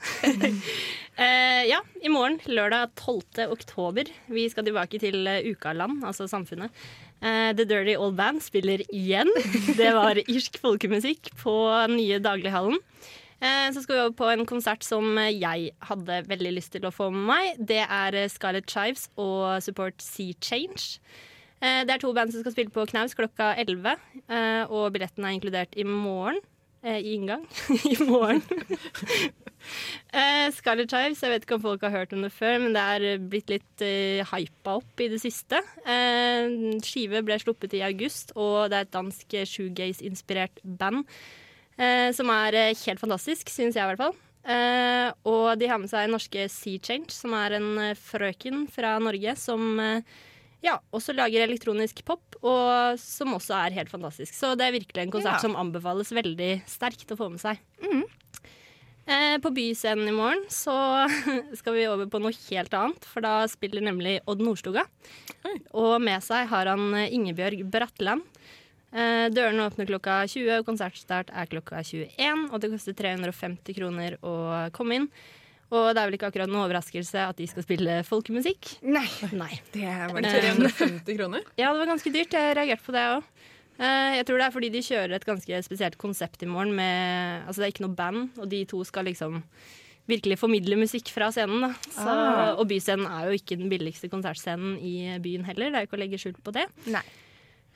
[1.15, 3.47] uh, ja, i morgen, lørdag 12.
[3.53, 4.11] oktober.
[4.27, 6.75] Vi skal tilbake til eh, Ukaland, altså Samfunnet.
[7.23, 9.31] Uh, The Dirty Old Band spiller igjen.
[9.79, 11.55] Det var irsk folkemusikk på
[11.95, 12.81] nye Daglighallen.
[13.41, 17.07] Så skal vi over på en konsert som jeg hadde veldig lyst til å få
[17.15, 17.63] med meg.
[17.71, 20.99] Det er Scarlett Chives og Support Sea Change.
[21.57, 23.97] Det er to band som skal spille på Knaus klokka 11,
[24.29, 26.43] eh, og billetten er inkludert i morgen.
[26.83, 27.47] Eh, I inngang.
[27.85, 28.43] I morgen.
[30.17, 32.85] eh, Scarlett Chives, jeg vet ikke om folk har hørt om det før, men det
[32.95, 35.61] er blitt litt eh, hypa opp i det siste.
[35.85, 36.49] Eh,
[36.87, 41.05] skive ble sluppet i august, og det er et dansk shoegaze-inspirert band.
[41.77, 44.17] Eh, som er helt fantastisk, syns jeg i hvert fall.
[45.29, 47.71] Og de har med seg norske Sea Change, som er en
[48.01, 50.01] frøken fra Norge som eh,
[50.63, 54.35] ja, og så lager elektronisk pop, og som også er helt fantastisk.
[54.37, 55.45] Så det er virkelig en konsert Ja.
[55.45, 57.59] som anbefales veldig sterkt å få med seg.
[59.11, 60.75] Eh, på Byscenen i morgen så
[61.59, 64.85] skal vi over på noe helt annet, for da spiller nemlig Odd Nordstoga.
[65.75, 68.23] Og med seg har han eh, Ingebjørg Bratland.
[68.93, 72.47] Eh, dørene åpner klokka 20, og konsertstart er klokka 21.
[72.53, 74.37] Og det koster 350 kroner å
[74.77, 75.11] komme inn.
[75.71, 78.73] Og det er vel ikke akkurat noen overraskelse at de skal spille folkemusikk.
[78.83, 79.07] Nei.
[79.39, 79.53] Nei.
[79.71, 81.45] Det var Eh, 350 kroner?
[81.61, 82.35] Ja, det var ganske dyrt.
[82.35, 83.29] Jeg reagerte på det òg.
[83.81, 86.75] Jeg tror det er fordi de kjører et ganske spesielt konsept i morgen.
[86.77, 89.39] Med, altså det er ikke noe band, og de to skal liksom
[90.11, 91.63] virkelig formidle musikk fra scenen.
[91.65, 91.71] Da.
[91.95, 92.51] Så, Ah.
[92.59, 95.71] Og Byscenen er jo ikke den billigste konsertscenen i byen heller.
[95.71, 96.67] Det er jo ikke å legge skjul på det.
[96.93, 97.05] Nei.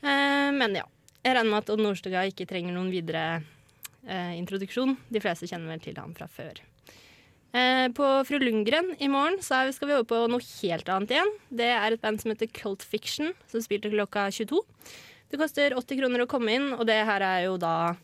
[0.03, 0.85] Eh, men ja.
[1.25, 3.39] Jeg regner med at Odd Nordstoga ikke trenger noen videre
[4.05, 4.97] eh, introduksjon.
[5.09, 6.59] De fleste kjenner vel til ham fra før.
[7.55, 11.11] Eh, på Fru Lundgren i morgen så vi- skal vi over på noe helt annet
[11.15, 11.33] igjen.
[11.55, 14.61] Det er et band som heter Cult Fiction, som spilte klokka 22.
[15.31, 17.95] Det koster 80 kroner å komme inn, og det her er jo da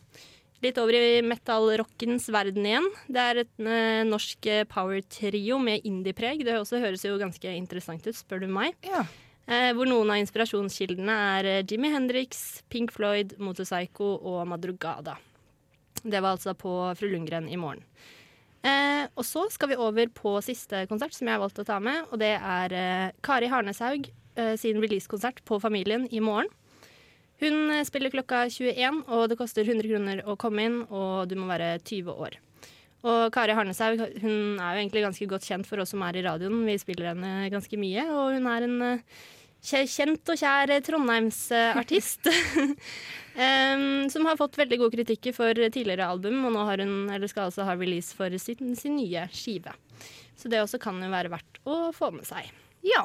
[0.63, 2.87] litt over i metal-rockens verden igjen.
[3.09, 6.45] Det er et eh, norsk eh, power-trio med indie-preg.
[6.45, 8.75] Det også høres jo ganske interessant ut, spør du meg.
[9.49, 15.17] Eh, hvor noen av inspirasjonskildene er eh, Jimmy Hendrix, Pink Floyd, Motorpsycho og Madrugada.
[16.05, 17.83] Det var altså på Fru Lundgren i morgen.
[18.61, 21.79] Eh, og så skal vi over på siste konsert som jeg har valgt å ta
[21.81, 22.05] med.
[22.11, 26.51] Og det er eh, Kari Harneshaug eh, sin releasekonsert på Familien i morgen.
[27.41, 31.39] Hun eh, spiller klokka 21, og det koster 100 kroner å komme inn, og du
[31.41, 32.37] må være 20 år.
[33.01, 36.25] Og Kari Harneshaug hun er jo egentlig ganske godt kjent for oss som er i
[36.27, 36.67] radioen.
[36.69, 39.23] Vi spiller henne ganske mye, og hun er en eh,
[39.63, 42.31] kjent og kjær trondheimsartist.
[43.45, 47.31] um, som har fått veldig gode kritikker for tidligere album, og nå har hun, eller
[47.31, 49.75] skal altså ha release for sin, sin nye skive.
[50.41, 52.49] Så det også kan jo være verdt å få med seg.
[52.87, 53.05] Ja.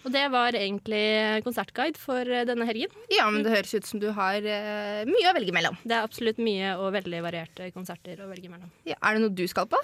[0.00, 2.92] Og det var egentlig konsertguide for eh, denne helgen.
[3.12, 5.76] Ja, men det høres ut som du har uh, mye å velge mellom.
[5.84, 8.70] Det er absolutt mye og veldig varierte konserter å velge mellom.
[8.88, 9.80] Ja, er det noe du skal på?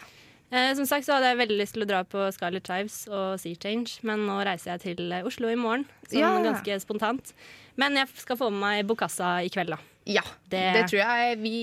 [0.52, 3.34] Eh, som sagt så hadde jeg veldig lyst til å dra på Scarlett Chives og
[3.42, 6.30] Sea Change, men nå reiser jeg til eh, Oslo i morgen, sånn Ja.
[6.44, 7.32] ganske spontant.
[7.76, 9.80] Men jeg skal få med meg Bokassa i kveld, da.
[10.06, 11.56] Ja, det, Det tror jeg vi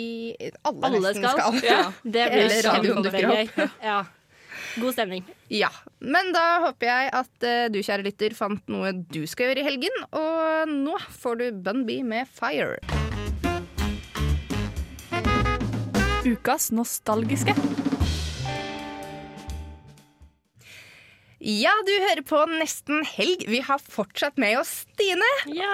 [0.67, 1.39] alle, alle nesten skal.
[1.39, 1.61] skal.
[1.63, 3.79] Ja, det blir Hele radioen dukker opp.
[3.81, 4.01] Ja.
[4.75, 5.23] God stemning.
[5.53, 5.69] Ja,
[6.01, 9.67] men da håper jeg at eh, du, kjære lytter, fant noe du skal gjøre i
[9.69, 9.95] helgen.
[10.11, 12.81] Og nå får du Bun B med Fire.
[16.27, 17.55] Ukas nostalgiske.
[21.43, 23.41] Ja, du hører på Nesten helg.
[23.51, 25.27] Vi har fortsatt med oss Stine.
[25.51, 25.73] Ja.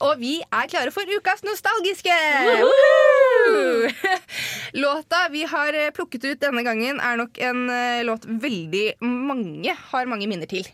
[0.00, 2.14] Og vi er klare for ukas nostalgiske!
[2.48, 3.90] Woohoo!
[4.84, 9.76] Låta vi har eh, plukket ut denne gangen, er nok en eh, låt veldig mange
[9.92, 10.64] har mange minner til.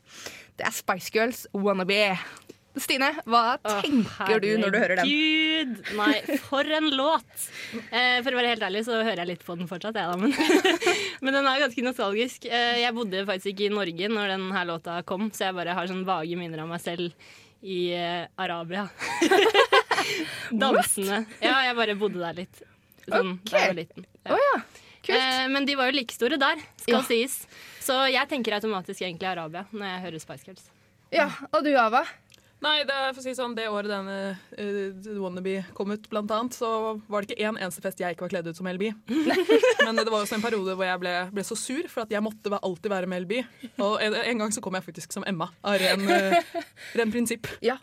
[0.54, 2.14] Det er Spice Girls Wannabe.
[2.80, 5.10] Stine, hva tenker du når du hører den?
[5.10, 5.74] Herregud!
[5.98, 7.44] Nei, for en låt!
[7.90, 10.16] Eh, for å være helt ærlig så hører jeg litt på den fortsatt, jeg da.
[10.16, 10.32] Men,
[11.26, 12.48] men den er ganske nostalgisk.
[12.48, 15.90] Eh, jeg bodde faktisk ikke i Norge når denne låta kom, så jeg bare har
[15.90, 17.12] sånn vage minner av meg selv
[17.60, 18.86] i eh, Arabia.
[20.50, 21.24] Dansende.
[21.44, 22.62] Ja, jeg bare bodde der litt.
[23.06, 24.06] Sånn, da jeg var liten.
[24.30, 24.60] Ja.
[25.10, 27.04] Eh, men de var jo like store der, skal Ja.
[27.06, 27.42] sies.
[27.80, 30.66] Så jeg tenker automatisk egentlig Arabia når jeg hører Spice Girls.
[31.10, 32.04] Ja, og du, Ava?
[32.60, 36.32] Nei, det, er for å si sånn, det året denne uh, Wannabe kom ut, blant
[36.36, 38.90] annet, så var det ikke én eneste fest jeg ikke var kledd ut som LB.
[39.86, 42.24] Men det var også en periode hvor jeg ble, ble så sur for at jeg
[42.24, 43.36] måtte alltid være med LB.
[43.80, 46.66] Og en, en gang så kom jeg faktisk som Emma, av ren, uh,
[47.00, 47.48] ren prinsipp.
[47.64, 47.78] Ja,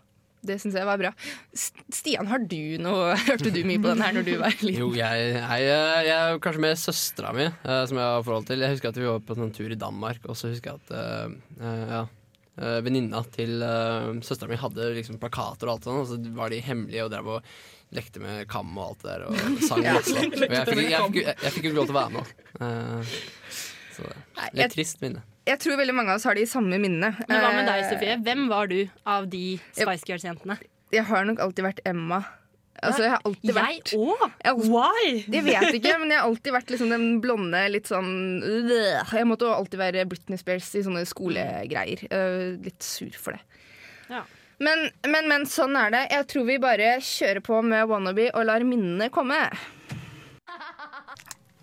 [0.46, 1.10] det syns jeg var bra.
[1.54, 4.78] Stian, har du noe Hørte du mye på den her når du var liten?
[4.78, 5.64] Jo, jeg, jeg,
[6.06, 8.62] jeg er kanskje med søstera mi, eh, som jeg har forhold til.
[8.62, 10.94] Jeg husker at vi var på en tur i Danmark, og så husker jeg at
[10.94, 12.04] uh, ja,
[12.58, 16.50] eh, venninna til uh, søstera mi hadde liksom plakater og alt sånt, og så var
[16.54, 17.52] de hemmelige og drev og
[17.96, 19.94] lekte med kam og alt det der, og sang Ja.
[19.96, 20.12] masse.
[20.12, 22.32] Og jeg fikk, jeg, fikk, jeg, jeg fikk jo ikke lov til å være med.
[22.60, 23.02] Uh,
[23.96, 25.24] så det er jeg- litt trist minne.
[25.48, 27.08] Jeg tror veldig mange av oss har de samme minnene.
[27.24, 28.16] Men hva med deg, Eh, Sofie?
[28.20, 30.58] Hvem var du av de Spice Girls-jentene?
[30.92, 32.18] Jeg har nok alltid vært Emma.
[32.78, 34.24] Altså, jeg har alltid Jeg vært òg?
[34.70, 35.12] Why?
[35.26, 38.10] Jeg vet ikke, men jeg har alltid vært liksom den blonde, litt sånn
[38.46, 39.14] øh.
[39.18, 42.04] Jeg måtte alltid være Britney Spears i sånne skolegreier.
[42.62, 43.64] Litt sur for det.
[44.08, 44.22] Ja.
[44.62, 46.04] Men, men, men sånn er det.
[46.10, 49.38] Jeg tror vi bare kjører på med Wannabe og lar minnene komme.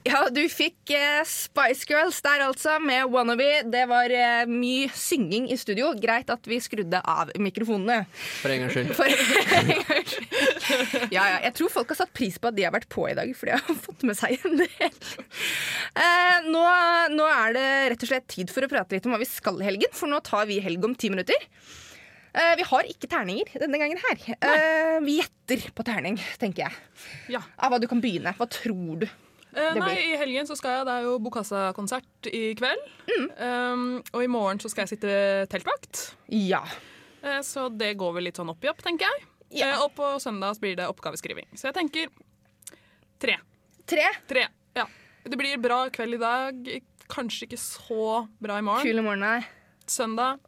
[0.05, 3.63] Ja, du fikk eh, Spice Girls der altså, med Wannabe.
[3.73, 5.87] Det var eh, mye synging i studio.
[5.97, 8.03] Greit at vi skrudde av mikrofonene.
[8.43, 8.91] For en gangs skyld.
[8.93, 11.09] For en gangs skyld.
[11.09, 11.39] Ja, ja.
[11.47, 13.49] Jeg tror folk har satt pris på at de har vært på i dag, for
[13.49, 15.01] de har fått med seg en del.
[15.95, 16.63] Eh, nå,
[17.15, 19.57] nå er det rett og slett tid for å prate litt om hva vi skal
[19.61, 21.49] i helgen, for nå tar vi helg om ti minutter.
[22.35, 24.25] Eh, vi har ikke terninger denne gangen her.
[24.37, 24.55] Nei.
[25.09, 26.81] vi gjetter på terning, tenker jeg.
[27.39, 27.45] Ja.
[27.57, 28.37] hva du kan begynne.
[28.37, 29.09] Hva tror du?
[29.55, 29.93] Eh, nei.
[30.11, 32.81] I helgen så skal jeg, det er jo Bokassa-konsert i kveld.
[33.07, 33.27] Mm.
[33.39, 35.13] Um, og i morgen så skal jeg sitte
[35.51, 36.09] teltvakt.
[36.27, 36.61] Ja.
[37.23, 39.27] Eh, så det går vel litt sånn opp i opp, tenker jeg.
[39.63, 41.47] Eh, og på søndag blir det oppgaveskriving.
[41.55, 42.11] Så jeg tenker
[43.21, 43.37] tre.
[43.87, 44.09] Tre?
[44.27, 44.87] Tre, ja.
[45.23, 46.67] Det blir bra kveld i dag.
[47.09, 48.85] Kanskje ikke så bra i morgen.
[48.85, 49.39] Kul i morgen, nei.
[49.87, 50.41] Søndag.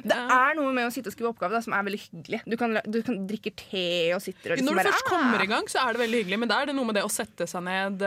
[0.00, 2.40] Det er noe med å sitte og skrive oppgave da, som er veldig hyggelig.
[2.48, 3.84] Du kan, du kan drikke te
[4.16, 6.22] og sitter og liksom Når du bare, først kommer i gang, så er det veldig
[6.22, 8.06] hyggelig, men da er det noe med det å sette seg ned.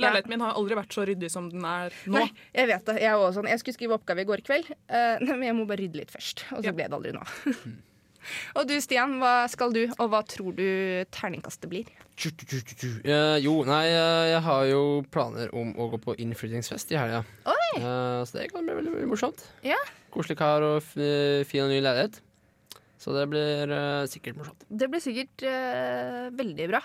[0.00, 2.22] Leiligheten min har aldri vært så ryddig som den er nå.
[2.22, 2.96] Nei, jeg vet det.
[3.04, 3.52] Jeg, også sånn.
[3.52, 6.46] jeg skulle skrive oppgave i går kveld, eh, men jeg må bare rydde litt først.
[6.56, 7.68] Og så ble det aldri noe.
[8.58, 10.68] og du Stian, hva skal du, og hva tror du
[11.14, 11.90] terningkastet blir?
[12.20, 17.22] Uh, jo, nei, eh, jeg har jo planer om å gå på innflyttingsfest i helga.
[17.46, 19.46] Uh, så det kan bli veldig, veldig morsomt.
[19.64, 19.78] Ja.
[20.10, 22.20] Koselig kar og fin og ny leilighet.
[23.00, 24.64] Så det blir uh, sikkert morsomt.
[24.68, 26.82] Det blir sikkert uh, veldig bra.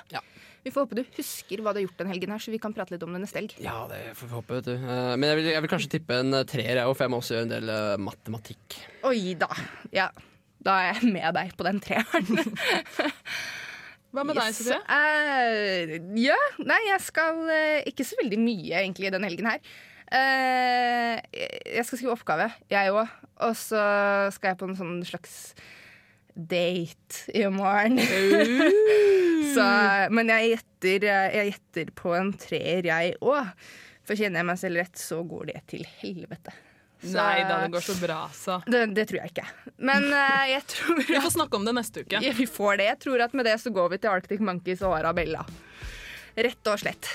[0.65, 2.73] Vi får håpe du husker hva du har gjort den helgen, her, så vi kan
[2.73, 3.51] prate litt om det neste helg.
[3.61, 4.79] Ja, det får vi håpe, vet du.
[4.81, 7.13] Uh, men jeg vil, jeg vil kanskje tippe en eh, treer, jeg òg, for jeg
[7.13, 8.77] må også gjøre en del eh, matematikk.
[9.05, 9.49] Oi da.
[9.93, 10.07] Ja,
[10.65, 12.41] da er jeg med deg på den treeren.
[14.15, 14.79] Hva med deg, Sofie?
[14.89, 19.77] Uh, ja, nei, jeg skal uh, ikke så veldig mye egentlig den helgen her.
[20.11, 21.15] Eh,
[21.75, 23.09] jeg skal skrive oppgave, jeg òg.
[23.45, 23.79] Og så
[24.35, 25.37] skal jeg på en sånn slags
[26.35, 27.97] date i morgen.
[29.55, 29.65] så,
[30.11, 33.51] men jeg gjetter, jeg gjetter på en treer, jeg òg.
[34.05, 36.53] For kjenner jeg meg selv rett, så går det til helvete.
[37.05, 38.59] Så- Nei da, det går så bra, så.
[38.65, 39.47] Det, det tror jeg ikke.
[39.85, 42.21] Men uh, jeg tror Vi får snakke om det neste uke.
[42.23, 42.87] Ja, vi får det.
[42.93, 45.43] Jeg tror at med det så går vi til Arctic Monkeys og Arabella.
[46.35, 47.09] Rett og slett.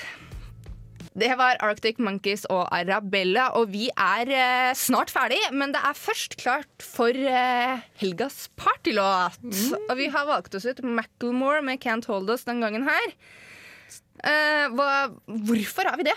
[1.11, 5.41] Det var Arctic Monkeys og Arabella, og vi er eh, snart ferdig.
[5.51, 9.41] Men det er først klart for eh, helgas partylåt.
[9.89, 13.13] Og vi har valgt oss ut Macclemore med Can't Hold Us den gangen her.
[14.23, 14.91] Eh, hva,
[15.27, 16.15] hvorfor har vi det?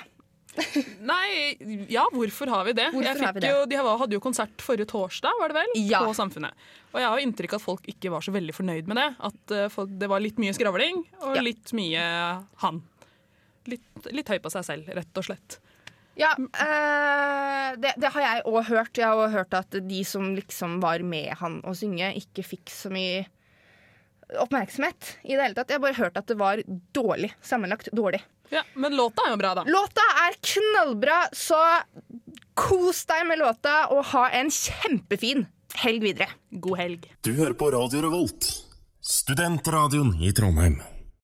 [1.10, 1.56] Nei,
[1.90, 2.86] ja, hvorfor har vi det?
[2.94, 3.50] Hvorfor Jeg har vi det?
[3.50, 5.72] Jo, de hadde jo konsert forrige torsdag, var det vel?
[5.90, 6.04] Ja.
[6.06, 6.54] På Samfunnet.
[6.94, 9.08] Og jeg har jo inntrykk av at folk ikke var så veldig fornøyd med det.
[9.26, 11.42] At uh, det var litt mye skravling og Ja.
[11.42, 12.04] litt mye
[12.62, 12.78] han.
[13.70, 15.58] Litt, litt høy på seg selv, rett og slett.
[16.14, 18.98] Ja, eh, det, det har jeg òg hørt.
[18.98, 22.70] Jeg har også hørt at de som liksom var med han å synge, ikke fikk
[22.70, 23.24] så mye
[24.40, 25.72] oppmerksomhet i det hele tatt.
[25.72, 26.62] Jeg har bare hørt at det var
[26.96, 27.32] dårlig.
[27.42, 28.22] Sammenlagt dårlig.
[28.52, 29.64] Ja, Men låta er jo bra, da.
[29.66, 31.58] Låta er knallbra, så
[32.54, 35.48] Kos deg med låta og ha en kjempefin
[35.82, 36.28] helg videre.
[36.52, 37.08] God helg.
[37.26, 38.46] Du hører på Radio Revolt,
[39.02, 40.78] studentradioen i Trondheim.